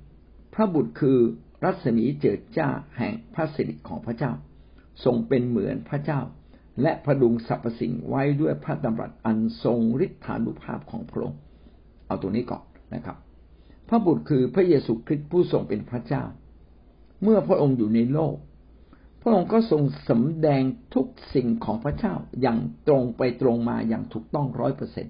[0.53, 1.19] พระบุตรคือ
[1.63, 4.31] รัศมีเจิดจ้าแห่งพระสิริของพระเจ้า
[5.03, 6.21] ทรงเป็นเหมือนพระเจ้า
[6.81, 11.39] และพดุงสรรพสิ่งไว้ด้วยพระดำรัสอันทรงฤทธานุภาพของพระองค์
[12.07, 13.17] เอาตัวนี้ก่อนนะครับ
[13.89, 16.23] พระบุตรคือพระเยซูคริสต์ผู้ทรงเป็นพระเจ้า
[17.25, 18.35] เมื่อพระองค์อยู่ในโลก
[19.21, 20.61] พระองค์ก็ทรงสำแดง
[20.93, 25.07] ทุกสิ่งของพระเจ้าอย่างตรงไปตรงมาอย่างถูกต้องร้อยเปอร์เซ็น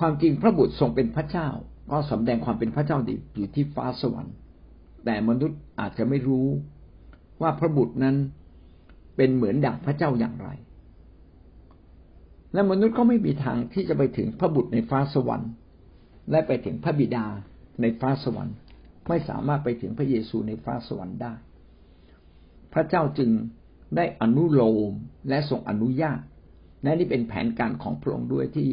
[0.00, 1.48] ความจริงพระบุตรทรงเป็นพระเจ้า
[1.90, 4.34] ก็สำแดงความเป็นพระเจ้าดีอยู่ที่ฟ้าสวรรค์
[5.04, 6.46] แต่มนุษย์อาจจะไม่รู้
[7.42, 8.16] ว่าพระบุตรนั้น
[9.16, 10.48] เป็นเหมือนดั่งพระเจ้าอย่างไร
[12.52, 15.50] และมนุษย์ก็ไม่มีทางที่จะไปถึงพระบุตรในฟ้าสวรรค์
[16.30, 17.26] และไปถึงพระบิดา
[17.80, 18.56] ในฟ้าสวรรค์
[19.08, 21.34] ไม่สามารถไปถึงพระเยซูในฟ้าสวรรค์ได้
[22.72, 23.30] พระเจ้าจึง
[23.96, 24.92] ได้อนุโลม
[25.28, 26.20] และทรงอนุญาต
[26.82, 28.68] และนี่เป็นแผนการของพระองค์ด้วยที่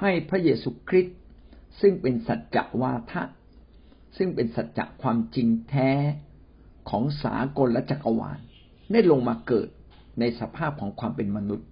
[0.00, 1.16] ให้พระเยซูคริสต์
[1.80, 3.22] ซึ่งเป็นสัจจวาทะ
[4.16, 5.90] ซึ่งเป็นสัจจะความจริงแท้
[6.90, 8.38] ของสากลและจักรวาล
[8.92, 9.68] ได้ลงมาเกิด
[10.20, 11.68] ในสภาพของความเป็นมนุษย์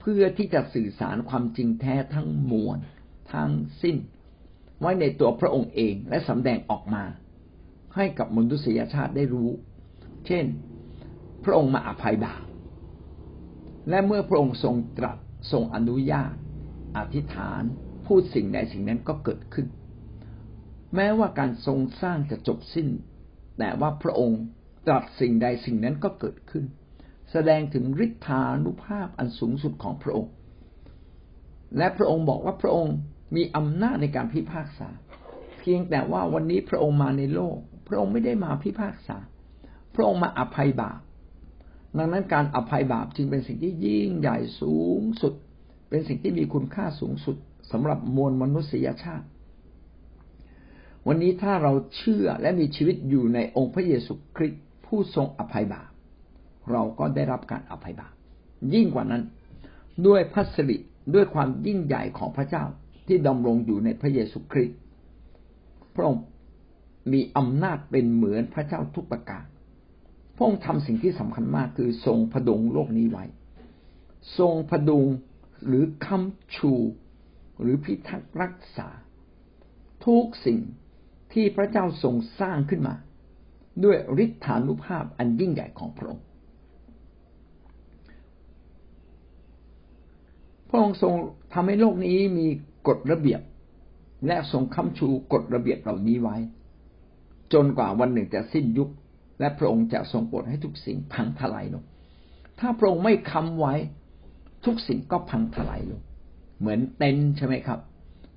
[0.00, 2.78] เพื่อที่จะสื่อสารความจริงแท้ทั้งมวล
[3.32, 3.50] ทั้ง
[3.82, 3.96] สิ้น
[4.82, 7.04] ไว้ในตัวพระองค์เองและสำแดงออกมา
[7.96, 9.50] ให้กับมนุษยชาติได้รู้
[10.26, 10.44] เช่น
[11.44, 12.42] พระองค์มาอภัยบาป
[13.88, 15.18] และเมื่อพระองค์ทรงตรัส
[15.52, 16.34] ทรงอนุญาต
[16.96, 17.62] อธิษฐาน
[18.06, 19.66] พูดสิ่งใดสิ่งนั้นก็เกิดขึ้น
[20.94, 22.88] แม้ว่าการทรงสร้างจะจบสิ้น
[23.58, 24.40] แต่ว่าพระองค์
[24.86, 26.64] ตรัสสิ่งใดสิ่งนั้นก็เกิดขึ้น
[27.30, 30.32] แสดงถึงฤทธานุภาพอันสูงสุดของพระองค์
[31.78, 32.96] และพระองค์บอกว่าพระองค์
[33.34, 34.88] มีอำนาจในการพิพากษา
[35.58, 37.56] เพียงแต่ว่าวันนี้พระองค์มาในโลก
[37.88, 39.16] พระองค์ไม่ได้มาพิพากษา
[39.94, 41.00] พระองค์มาอภัยบาป
[41.98, 45.34] ดังนั้นการอภัยบาปจึงเป็นสิ่งที่ยิ่งใหญ่สูงสุด
[45.90, 47.36] เป็นสิ่งที่มีคุณค่าสูงสุด
[47.70, 49.26] สำหรับมวลมนุษยชาติ
[51.06, 55.90] วันนี้ถ้าเราเชื่อและมีชีวิตอยู่ในองค์พระเยซูคริสต์ผู้ทรงอภัยบาป
[56.70, 58.14] เราก็ได้รับการอภัยบาป
[58.74, 59.22] ยิ่งกว่านั้น
[60.06, 60.76] ด้วยพระสิริ
[61.14, 62.64] ด้วยความยิ่งใหญ่ของพระเจ้า
[63.06, 64.78] ที่ดำรงอยู่ในพระเยซูคริสต์
[65.94, 66.22] พระองค์
[67.12, 69.44] มีอำนาจเป็นเหมือนพระเจ้าทุกประการ
[70.36, 73.24] พระองค์ทำสิ่งที่สำคัญมากคือทรงพดุงโลกนี้ไว้
[74.38, 75.06] ทรงพดุง
[75.66, 76.72] หรือคำชู
[77.60, 78.88] หรือพิทักษ์รักษา
[80.06, 80.60] ทุกสิ่ง
[81.32, 82.94] ที่พระเจ้าทรงสร้างขึ้นมา
[83.84, 86.24] ด้วยฤทธานุภาพอันยิ่งใหญ่ของพระองค์
[90.68, 91.14] พระองค์ทรง
[91.52, 92.46] ทำให้โลกนี้มี
[92.88, 93.40] กฎระเบียบ
[94.26, 96.36] และทรงค้ำชูกฎระเบียบเหล่านี้ไว้
[97.52, 98.90] จนกว่าวันหนึ่งจะสิ้นยุค
[99.40, 101.84] และพระองค์จะทรงโปรดให้ทุกสิ่งพังทลายลง
[102.60, 103.74] ถ้าพระองค์ไม่ค้ำไว้
[104.64, 106.00] ทุกสิ่งก็พังทลายลง
[106.58, 107.80] เหมือนเต็นใช่ไหมครับ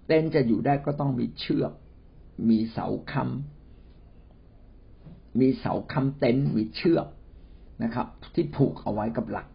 [0.08, 1.72] เต็นจะอยู่ได้ก็ต้องมีเชือก
[2.50, 7.08] มีเสาค้ำมีเสาค้ำเต็นมีเชือก
[7.84, 9.48] นะครับ ที่ผูกเอาไว้กับหลัก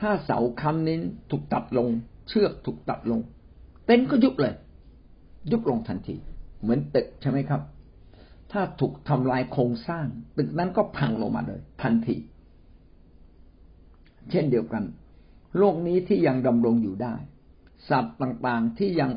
[0.00, 0.98] ถ้าเสาค้ำนี้
[1.30, 1.88] ถูกตัดลง
[2.28, 3.20] เชือกถูกตัดลง
[3.86, 4.54] เต็นก็ยุบเลย
[5.50, 6.16] ยุบลงทันที
[6.60, 7.62] เหมือนตึกใช่ไหมครับ
[8.52, 10.06] ถ้าถูกทำลายโครงสร้าง
[10.38, 12.16] ตึกนั้นก็พังลงมาเลย ทันที
[14.30, 14.84] เช่นเดียวกัน
[15.58, 17.14] โลกนี้ที่ยังดำรงอยู่ได้
[17.88, 19.10] สัตว์ต่างๆที่ยัง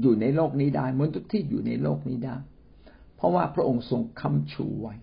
[0.00, 2.36] อยู่ในโลกนี้ได้มนุษย์ที่อยู่ในโลกนี้ได้
[3.16, 4.94] เพราะว่าพระองค์ทรงค้ำชูไว้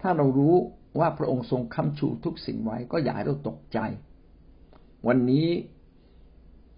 [0.00, 0.54] ถ้าเรารู้
[1.00, 3.78] ว่าพระองค์ทรงค้ำชูทุกสิ่งไว้ ก็อย่าให้เราตกใจ
[5.06, 5.46] วันนี้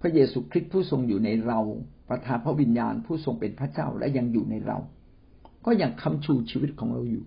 [0.00, 1.60] พระเยซูคริสต์ผู้ทรงอยู่ในเรา
[2.08, 4.78] ประทานพระวิญญาณผู้ทรงเป็นพระเจ้าและยังอยู่ในเรา
[5.66, 7.24] ก็ยังคำชูชีวิตของเราอยู่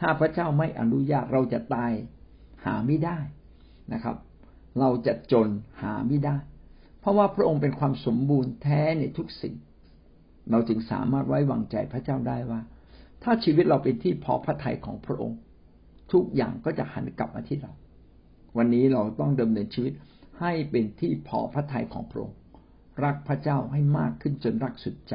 [0.00, 1.92] ถ้าพระเจ้าไม่อนุญาตเราจะตาย
[2.64, 3.18] หาไม่ได้
[3.92, 4.16] นะครับ
[4.80, 5.48] เราจะจน
[5.82, 6.36] หาไม่ได้
[7.00, 9.54] เพราะว่าพระองค์เป็นความสมบูรณ์แท้ในทุกสิ่ง
[10.50, 12.60] เราจึงสามารถไว้วางใจพระเจ้าได้ว่า
[13.22, 15.38] ถ้าชีวิตเราเป็นที่พอพระทัยของพระองค์
[16.12, 17.72] ทุกอย่างก็จะหันกลับมาที่เรา
[18.56, 19.92] วันนี้เราต้องดำเนินชีวิต
[20.40, 22.38] ให้เป็นที่พอพระทัยของพระองค์
[23.04, 25.14] รักพระเจ้าให้มากขึ้นจนรักสุดใจ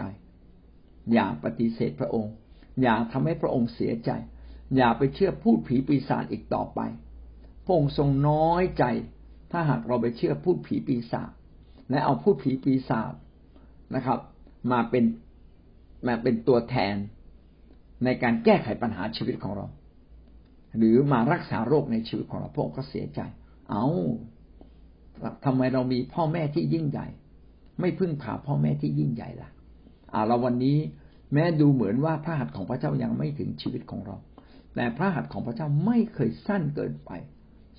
[1.14, 2.34] อย่าปฏิเสธพระองค์
[2.82, 4.12] อย่าทำให้พระองค์เสียใจ
[4.76, 6.80] อย่าไปเชื่อพูดผีปีศาจอีกต่อไป
[7.66, 8.84] พระองค์ทรงน้อยใจ
[9.52, 11.32] ถ้าหากเราไปเชื่อพูดผีปีศาจ
[11.90, 13.14] และเอาพูดผีปีศาจ
[13.96, 14.20] นะครับ
[14.72, 15.04] มาเป็น
[16.08, 16.96] มาเป็นตัวแทน
[18.04, 19.66] ในการแก้ไขปัญหาชีวิตของเรา
[20.78, 23.22] หรือมารักษาโรคในชีวิตของเราพระองค์ก็เสียใจ
[23.72, 23.86] เอา
[25.46, 27.08] ทำไมเรามีพ่อแม่ที่ยิ่งใหญ่
[27.80, 29.50] ไม่พึ่งพาพ่อแม่ที่ยิ่งใหญ่ล่ะ
[30.14, 30.78] อ่าเราวันนี้
[31.34, 34.16] แม้ดูเหมือนว่าพระหัตถ์ของพระเจ้ายังไม่ถึงชีวิตของเรา
[34.76, 37.12] แต่พระหัตถ์ของพระเจ้าไม่เคยสั้นเกินไป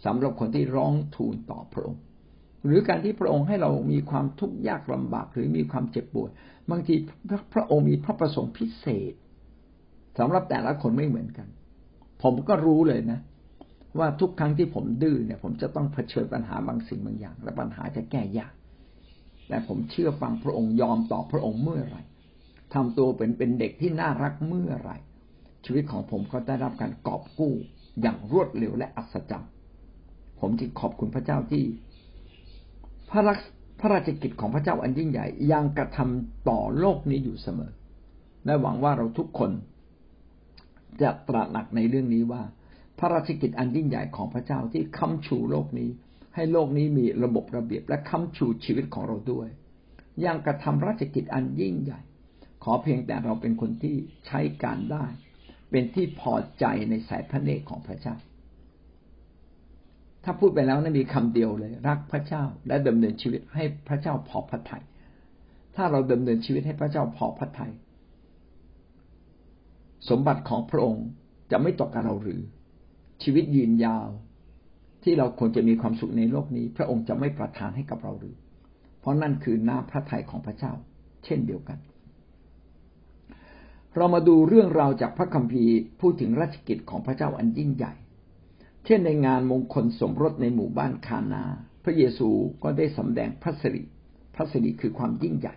[0.04, 2.00] สำหรับคนที่ร้องทูลต่อพระองค์
[2.66, 6.30] หรือการที่พระองค์ให้เรามีความทุกข์ยากลำบากหรือมีความเจ็บปวด
[6.70, 6.94] บางที
[7.54, 9.12] พระองค์มีพระประสงค์พิเศษ
[10.18, 11.48] สำหรับแต่ละคนไม่เหมือนกัน
[12.22, 13.20] ผมก็รู้เลยนะ
[13.98, 18.52] ว่าทุกครั้งที่ผมดื้อเนี่ย ผมจะต้องเผชิญปัญหาบางสิ่งบางอย่าง และปัญหาจะแก้ยาก
[19.48, 22.02] แต่ผมเชื่อฟังพระองค์ยอมต่อพระองค์เมื่อไหร่
[22.74, 24.96] ทำตัวเป็นเป็นเด็กที่น่ารักเมื่อไหร่
[25.64, 27.52] ชีวิตของผมก็ได้รับการกอบกู้
[28.00, 29.50] อย่างรวดเร็วและอัศจรรย์
[30.40, 31.64] ผมจึงขอบคุณพระเจ้าที่
[33.11, 33.38] พระรัก
[33.80, 37.72] พระราชกิจของพระเจ้าอันยิ่งใหญ่ยังกระทำต่อโลกนี้อยู่เสมอ
[38.44, 39.50] และหวังว่าเราทุกคน
[41.02, 42.42] จะตระหนักในเรื่องนี้ว่า
[42.98, 45.90] พระราชกิจอันยิ่งใหญ่ของพระเจ้าที่ค้ำชูโลกนี้
[46.35, 49.48] ให้โลกนี้มีระบบระเบียบและค้ำชูชีวิตของเราด้วย
[50.24, 52.00] ยังกระทำราชกิจอันยิ่งใหญ่
[52.64, 53.94] ขอเพียงแต่เราเป็นคนที่
[54.26, 55.07] ใช้การได้
[55.70, 58.16] เป็นที่พอใจในสายพระเนตรของพระเจ้า
[60.24, 64.85] ถ้าพูดไปแล้วนะมีคำเดียวเลย รักพระเจ้าและดำเนินชีวิตให้พระเจ้าพอพระทยัย
[65.76, 67.72] ถ้าเราดำเนินชีวิตให้พระเจ้าพอพระทยัย
[70.09, 71.07] สมบัติของพระองค์
[71.50, 72.40] จะไม่ตกกับเราหรือ
[73.22, 74.09] ชีวิตยืนยาว
[75.03, 78.37] ที่เราควรจะมีความสุขในโลกนี้ พระองค์จะไม่ประทานให้กับเราหรือ
[79.00, 80.72] เพราะนั่นคือน้ำพระทัยของพระเจ้า
[81.24, 81.79] เช่นเดียวกัน
[83.96, 87.92] เรามาดูเรื่องราวจากพระคัมภีร์พูดถึงราชกิจของพระเจ้าอันยิ่งใหญ่
[88.85, 91.44] เช่นในงานมงคลสมรสในหมู่บ้านคานา
[91.85, 92.29] พระเยซู
[92.62, 93.83] ก็ได้สำแดงพระสิริ
[94.35, 95.55] พระสิริคือความยิ่งใหญ่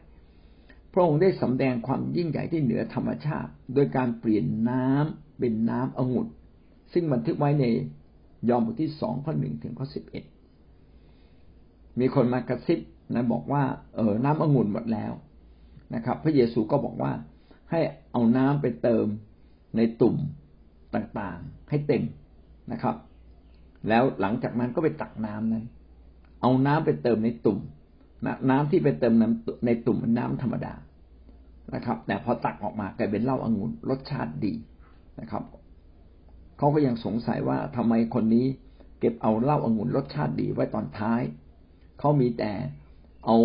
[0.93, 6.27] พระองค์ได้สำแดงความยิ่งใหญ่ที่เหนือธรรมชาติ โดยการเปลี่ยนน้ำเป็นน้ำองุ่น
[6.93, 7.65] ซึ่งบันทึกไว้ใน
[8.49, 10.23] ยอห์นบทที่สองข้อหนึ่งถึงข้อสิบเอ็ด
[11.99, 12.79] มีคนมากระซิบ
[13.13, 13.63] นะบอกว่า
[13.95, 15.11] เออน้ำองุ่นหมดแล้ว
[15.95, 17.11] นะครับ พระเยซูก็บอกว่า
[17.71, 17.79] ให้
[18.11, 19.05] เอาน้ำไปเติม
[19.77, 20.15] ในตุ่ม
[20.95, 22.03] ต่างๆ ให้เต็ม
[22.71, 22.95] นะครับ
[23.89, 25.65] แล้วหลังจากนั้นก็ไปตักน้ำนั้น
[26.41, 27.59] เอาน้ำไปเติมในตุ่ม
[28.49, 29.13] น้ำที่ไปเติม
[29.65, 30.73] ในตุ่มนน้ำธรรมดา
[31.75, 34.53] นะครับ แต่พอตักออกมากลายเป็นเหล้าอางุ่นรสชาติดี
[35.19, 35.43] นะครับ
[36.57, 38.45] เขาก็ยังสงสัยว่าทำไมคนนี้
[38.99, 41.21] เก็บเอาเหล้าอางุ่นรสชาติดีไว้ตอนท้าย
[41.99, 42.53] เขามีแต่
[43.25, 43.37] เอา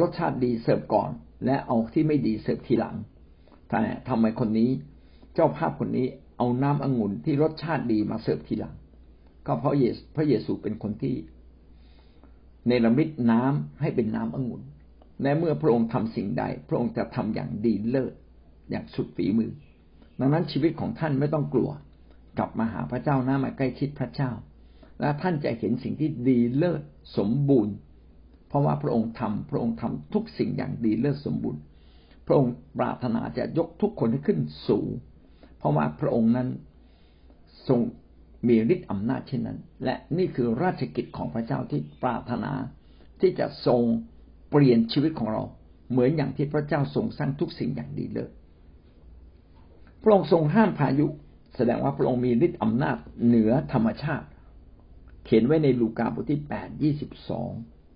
[0.00, 1.10] รสชาติดีเสิร์ฟก่อน
[1.44, 2.96] และเอาที่ไม่ดีเสิร์ฟทีหลัง
[3.70, 4.70] แต่ทำไมคนนี้
[5.34, 6.06] เจ้าภาพคนนี้
[6.38, 8.74] เอาน้ำองุ่นที่รสชาติดีมาเสิร์ฟทีหลัง
[9.46, 11.14] ก็เพราะเยสพระเยซูเป็นคนที่
[12.66, 14.62] เนรมิตน้ำให้เป็นน้ำองุ่น
[15.22, 18.12] และเมื่อพระองค์ทำสิ่งใด พระองค์จะทำอย่างดีเลิศ
[18.70, 19.50] อย่างสุดฝีมือ
[20.20, 21.70] ดังนั้นชีวิตของท่านไม่ต้องกลัว
[22.40, 24.30] กลับมาหาพระเจ้านะมาใกล้ชิดพระเจ้า
[25.00, 26.82] และท่านจะเห็นสิ่งที่ดีเลิศ
[27.16, 27.74] สมบูรณ์
[28.48, 31.60] เพราะว่าพระองค์ทำพระองค์ทำทุกสิ่งอย่างดีเลิศสมบูรณ์
[32.26, 34.88] พระองค์ปรารถนาจะยกทุกคนให้ขึ้นสูง
[35.58, 36.48] เพราะว่าพระองค์นั้น
[37.68, 37.80] ทรง
[38.48, 42.52] มีฤทธิ์อำนาจเช่นนั้น และนี่คือราชกิจของพระเจ้าที่ปรารถนา
[43.20, 43.82] ที่จะทรง
[44.50, 45.42] เปลี่ยนชีวิตของเรา
[45.90, 48.30] เหมือนอย่างที่พระเจ้าทรงสร้างทุกสิ่งอย่างดีเลิศ
[50.02, 51.06] พระองค์ทรงห้ามพายุ
[51.56, 54.26] แสดงว่าพระองค์มีฤทธิ์อำนาจเหนือธรรมชาติ
[55.24, 57.50] เขียนไว้ในลูกาบทที่แปดยี่สิบสอง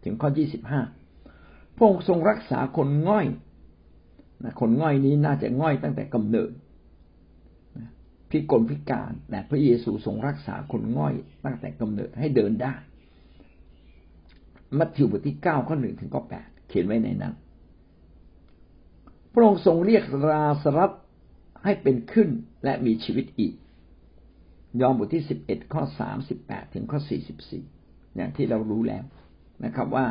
[0.05, 0.81] ถึงข้อยี่สิบห้า
[1.77, 3.27] พระองค์ทรงรักษาคนง่อย
[4.61, 6.51] คนง่อยนี้น่าจะง่อยตั้งแต่กำเนิด
[8.31, 11.15] พิกลพิการแต่พระเยซูทรงรักษาคนง่อย
[11.45, 12.75] ตั้งแต่กำเนิดให้เดินได้
[14.79, 17.35] มัทธิวบทที่เก้าข้อหนึ่งถึงข้อแปดเขียนไว้ในนั้น
[19.33, 20.93] พระองค์ทรงเรียกราสรัต
[21.65, 22.29] ให้เป็นขึ้น
[22.65, 23.55] และมีชีวิตอีก
[24.81, 27.65] ยอห์นบทที่สิบเอ็ดข้อสามสิบแปดถึงข้อสี่สิบสี่
[28.17, 29.05] อย่างที่เรารู้แล้ว
[29.65, 30.07] นะครับ ว่า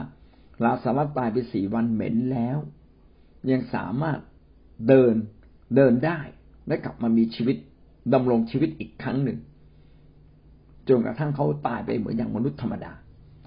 [0.63, 2.57] ลาสารัสตายไปสี่วันเหม็นแล้ว
[3.51, 4.19] ยังสามารถ
[4.87, 5.15] เดิน
[5.75, 6.19] เดินได้
[6.67, 7.57] และกลับมามีชีวิต
[8.13, 9.39] ดำรงชีวิตอีกครั้งหนึ่ง
[10.89, 12.91] จนกระทั่งเขาตายไปเหมือนอย่างมนุษย์ธรรมดา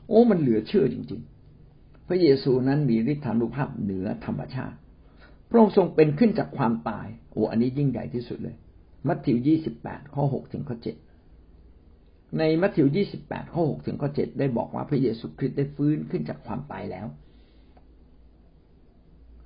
[0.08, 1.20] โอ้ มันเหลือเชื่อจริง
[1.64, 4.76] ๆ พระเยซูนั้นมีฤทธานุภาพเหนือธรรมชาติ
[5.50, 8.56] พระองค์ทรงเป็นขึ้นจากความตายโอ้อันนี้ยิ่งใหญ่ที่สุดเลย
[9.08, 10.96] มัทธิวยี่สิบแปดข้อหกถึงข้อเจ็ด
[12.38, 17.06] ในมัทธิวยี่สิบแปดข้อหกถึงข้อเจ็ดได้บอกว่าพระเยซูคริสต์ได้ฟื้นขึ้นจากความตายแล้ว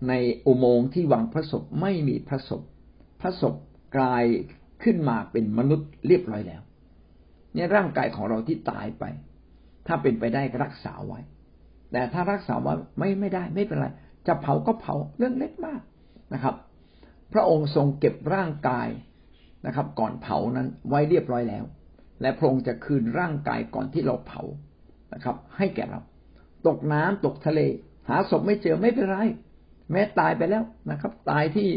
[0.08, 0.12] ใน
[0.46, 2.62] อุโมงค์ที่วางพระศพไม่มีพระศพ
[3.20, 3.54] พระศพ
[3.96, 4.24] กลาย
[4.82, 6.62] ขึ้นมาเป็นมนุษย์เรียบร้อยแล้ว
[7.54, 9.04] เนี่ยร่างกายของเราที่ตายไป
[9.86, 11.20] ถ้าเป็นไปได้รักษาไว้
[11.92, 13.86] แต่ถ้ารักษาไว้ไม่ไม่ได้ไม่เป็นไร
[14.26, 15.80] จะเผาก็เผาเรื่องเล็กมาก
[16.34, 16.54] นะครับ
[17.32, 18.88] พระองค์ทรงเก็บร่างกาย
[19.66, 21.64] นะครับ ก่อนเผานั้นไว้เรียบร้อยแล้ว
[22.20, 24.42] และพระองค์จะคืนร่างกายก่อนที่เราเผา
[25.12, 26.00] นะครับ ให้แก่เรา
[26.66, 27.60] ตกน้ำตกทะเล
[28.08, 29.18] หาศพไม่เจอไม่เป็นไร
[29.90, 31.68] แม้ตายไปแล้วนะครับ ตายที่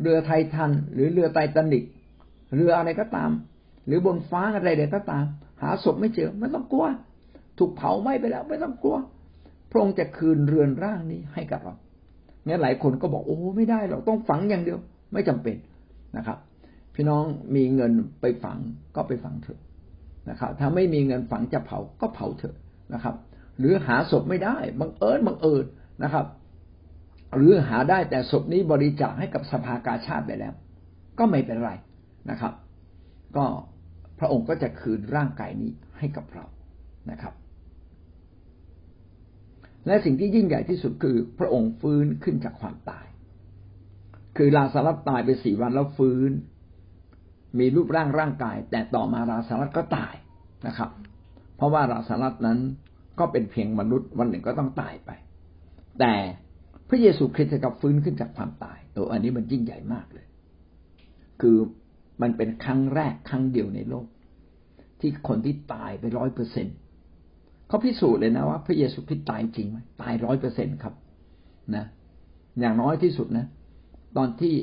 [0.00, 1.84] เรือไททัน หรือเรือไททานิก
[2.54, 3.30] เรืออะไรก็ตาม
[3.86, 5.24] หรือบนฟ้าอะไรใดก็ตาม
[5.62, 6.86] หาศพไม่เจอไม่ต้องกลัว
[7.58, 8.96] ถูกเผาไหม้ไปแล้วไม่ต้องกลัว
[9.70, 11.74] พระองค์จะคืนเรือนร่างนี้ให้กับเรา
[12.48, 14.78] เนี่ยหลายคนก็บอกโอ้ไม่ได้เราต้องฝังอย่างเดียว
[15.12, 15.56] ไม่จำเป็น
[16.16, 16.38] นะครับ
[16.94, 17.24] พี่น้อง
[17.56, 18.58] มีเงินไปฝัง
[18.96, 19.60] ก็ไปฝังเถอะ
[20.30, 22.56] นะครับ ถ้าไม่มีเงินฝังจะเผาก็เผาเถอะ
[22.94, 23.14] นะครับ
[23.58, 25.64] หรือหาศพไม่ได้บังเอิญบังเอิญ
[26.02, 26.26] นะครับ
[27.36, 30.52] หรือหาได้แต่ศพนี้บริจาคให้กับสภากาชาติไปแล้ว
[31.18, 31.72] ก็ไม่เป็นไร
[32.30, 32.52] นะครับ
[33.36, 33.44] ก็
[34.18, 36.44] พระองค์ก็จะคืนร่างกายนี้ให้กับเรา
[37.10, 37.34] นะครับ
[39.86, 43.06] และสิ่งที่ยิ่งใหญ่ที่สุดคือพระองค์ฟื้นขึ้นจากความตาย
[44.36, 46.30] คือลาสารัตตายไปสี่วันแล้วฟื้น
[47.58, 50.14] มีรูปร่างร่างกาย แต่ต่อมาลาสารัตก็ตาย
[50.66, 50.90] นะครับ
[51.56, 52.58] เพราะว่าลาสารัตนั้น
[53.18, 55.10] ก็เป็นเพียงมนุษย์วันหนึ่งก็ต้องตายไป
[56.00, 56.14] แต่
[56.88, 60.26] พระเยซูคริสต์กับฟื้นขึ้นจากความตายโอ้อันนี้มันยิ่งใหญ่มากเลย
[61.40, 61.56] คือ
[62.22, 64.06] มันเป็นครั้งแรกครั้งเดียวในโลก
[65.00, 66.76] ที่คนที่ตายไปร้อยเปอร์เซ็นต์
[67.68, 70.94] เขาพิสูจน์เลยนะว่าพระเยซูคริสต์ตายจริงไหมตายร้อยเปอร์เซ็นครับ
[71.74, 71.84] นะ
[72.60, 73.46] อย่างน้อยที่สุดนะ
[74.16, 74.54] ตอนที่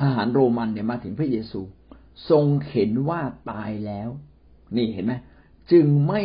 [0.00, 1.60] ทหารโรมันเนี่ยมาถึงพระเยซู
[2.30, 3.20] ทรงเห็นว่า
[3.50, 4.08] ตายแล้ว
[4.76, 5.14] นี่เห็นไหม
[5.72, 6.20] จึงไม่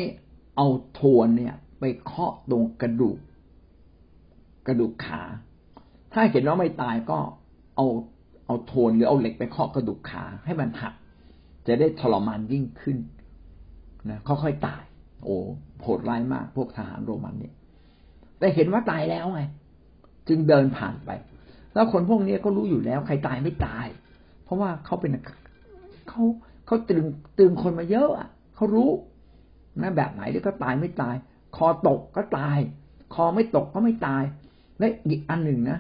[0.56, 0.68] เอา
[1.00, 3.18] ทวนเนี่ย ไปเคาะตรงกระดูก
[4.68, 5.22] กระดูกขา
[6.14, 7.20] ถ้าเห็นว่าไม่ตายก็
[7.76, 7.88] เอา
[8.46, 10.94] เอาโทนหรือเอาเหล็กไปเคาะกระดูกขาให้มันหัก
[11.68, 12.98] จะได้ทรมานยิ่งขึ้น
[14.10, 14.84] นะค่อยๆตาย
[15.24, 15.38] โอ้
[15.84, 17.54] โหดร้ายมาก พวกทหารโรมันเนี่ย
[18.40, 19.42] แต่เห็นว่าตายแล้วไง
[20.28, 21.10] จึงเดินผ่านไป
[21.74, 23.86] แล้วคนพวกนี้ก็รู้อยู่แล้ว ใครตายไม่ตาย
[24.44, 25.12] เพราะว่าเขาเป็น
[26.10, 26.24] เขา
[26.66, 27.06] เขาตึง
[27.40, 28.90] ตึงคนมาเยอะอะเขารู้
[29.82, 31.16] นะแบบไหนที่ก็ตายไม่ตาย
[31.56, 32.58] คอตกก็ตาย
[33.14, 34.24] คอไม่ตกก็ไม่ตาย
[34.80, 35.78] และอีกอันหนึ่งนะ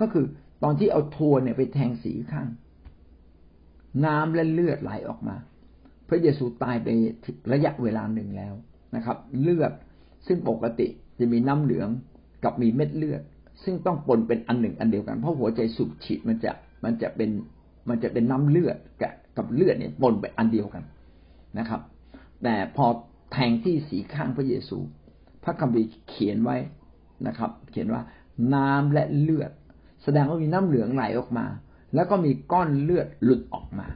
[0.00, 0.24] ก็คือ
[0.62, 2.48] ตอนที่เอาทัวนเนี่ยไปแทงสีข้าง
[4.04, 5.36] น้ำและเลือดไหลออกมา
[6.08, 6.88] พระเยซูตายไป
[7.52, 8.54] ระยะเวลาหนึ่งแล้ว
[8.96, 9.72] นะครับ เลือด
[10.26, 10.86] ซึ่งปกติ
[11.18, 11.88] จะมีน้ำเหลือง
[12.44, 13.22] กับมีเม็ดเลือด
[13.64, 16.52] ซึ่งต้องปนเป็นอันหนึ่งอันเดียวกันเพราะหัวใจสูบฉีดมันจะ
[16.84, 17.30] มันจะเป็น
[17.88, 20.84] มันจะเป็นน้ำเลือดกับกับเลือดเนี่ยปนไปอันเดียวกัน
[21.58, 21.80] นะครับ
[22.42, 22.86] แต่พอ
[23.32, 24.78] แทงที่สีข้างพระเยซู
[25.44, 26.56] พระคัมภีร์เขียนไว้
[27.26, 28.02] นะครับ เขียนว่า
[28.54, 29.50] น้ำและเลือด
[30.04, 31.46] แสดงว่ามีน้ำเหลืองไหลออกมา
[31.94, 33.86] แล้วก็มีก้อนเลือดหลุดออกมา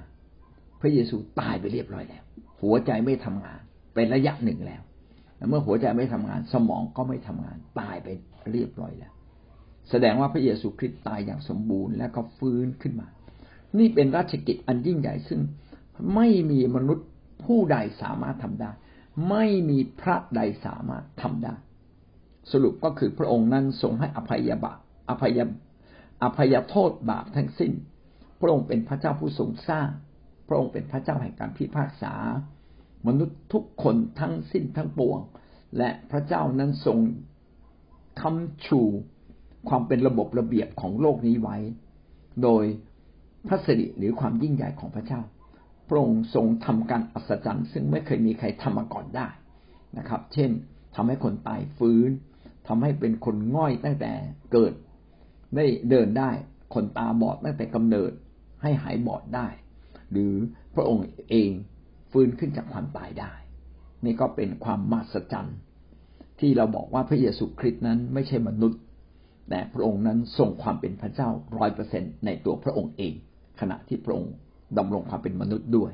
[0.81, 2.25] พระเยซูตายไปเรียบร้อยแล้ว
[2.61, 3.61] หัวใจไม่ทำงาน
[3.95, 4.83] เป็นระยะหนึ่งแล้ว
[5.49, 8.09] เมื่อหัวใจไม่ทำงาน สมองก็ไม่ทำงาน ตายไป
[8.53, 9.13] เรียบร้อยแล้ว
[9.91, 13.09] แสดงว่าพระเยซูคริสต์ตายอย่างสมบูรณ์แล้วก็ฟื้นขึ้นมา
[13.79, 15.41] นี่เป็นราชกิจอันยิ่งใหญ่ซึ่ง
[16.15, 17.07] ไม่มีมนุษย์
[17.45, 18.71] ผู้ใดสามารถทำได้
[19.31, 21.55] ไม่มีพระใดสามารถทำได้
[22.53, 24.79] สรุปก็คือพระองค์นั้นทรงให้อภัยบาป
[25.11, 25.41] อภัย
[26.23, 27.73] อภัยโทษบาปทั้งสิ้น
[28.41, 29.89] พระองค์เป็นพระเจ้าผู้ทรงสร้าง
[30.49, 32.15] พระองค์เป็นพระเจ้าแห่งการพิพากษา
[33.07, 35.19] มนุษย์ทุกคนทั้งสิ้นทั้งปวง
[35.79, 36.99] และพระเจ้านั้นทรง
[38.21, 38.81] คำชู
[39.69, 41.57] ความเป็นระบบระเบียบของโลกนี้ไว้
[42.43, 42.65] โดย
[43.49, 45.21] พระสิริหรือความยิ่งใหญ่ของพระเจ้า
[45.89, 49.29] พระองค์ทรงทำการอัศจรรย์ ซึ่งไม่เคยมีใครทำมาก่อนได้
[49.99, 50.51] นะครับ เช่น
[50.95, 52.11] ทำให้คนตายฟื้น
[52.69, 54.13] ทำให้เป็นคนง่อยตั้งแต่
[54.53, 54.73] เกิด
[55.57, 56.31] ได้เดินได้
[56.75, 58.13] คนตาบอดตั้งแต่กำเนิด
[58.63, 59.49] ให้หายบอดได้
[60.13, 60.35] หรือ
[60.75, 61.51] พระองค์เอง
[62.13, 63.33] ฟื้นขึ้นจากความตายได้
[64.05, 65.59] นี่ก็เป็นความมหัศจรรย์
[66.41, 68.81] ที่เราบอกว่าพระเยซูคริสต์นั้นไม่ใช่มนุษย์
[69.51, 73.13] แต่พระองค์นั้นทรงความเป็นพระเจ้าร้อยเปอร์เซ็นในตัวพระองค์เอง
[73.61, 74.33] ขณะที่พระองค์
[74.79, 75.93] ดำรงความเป็นมนุษย์ด้วย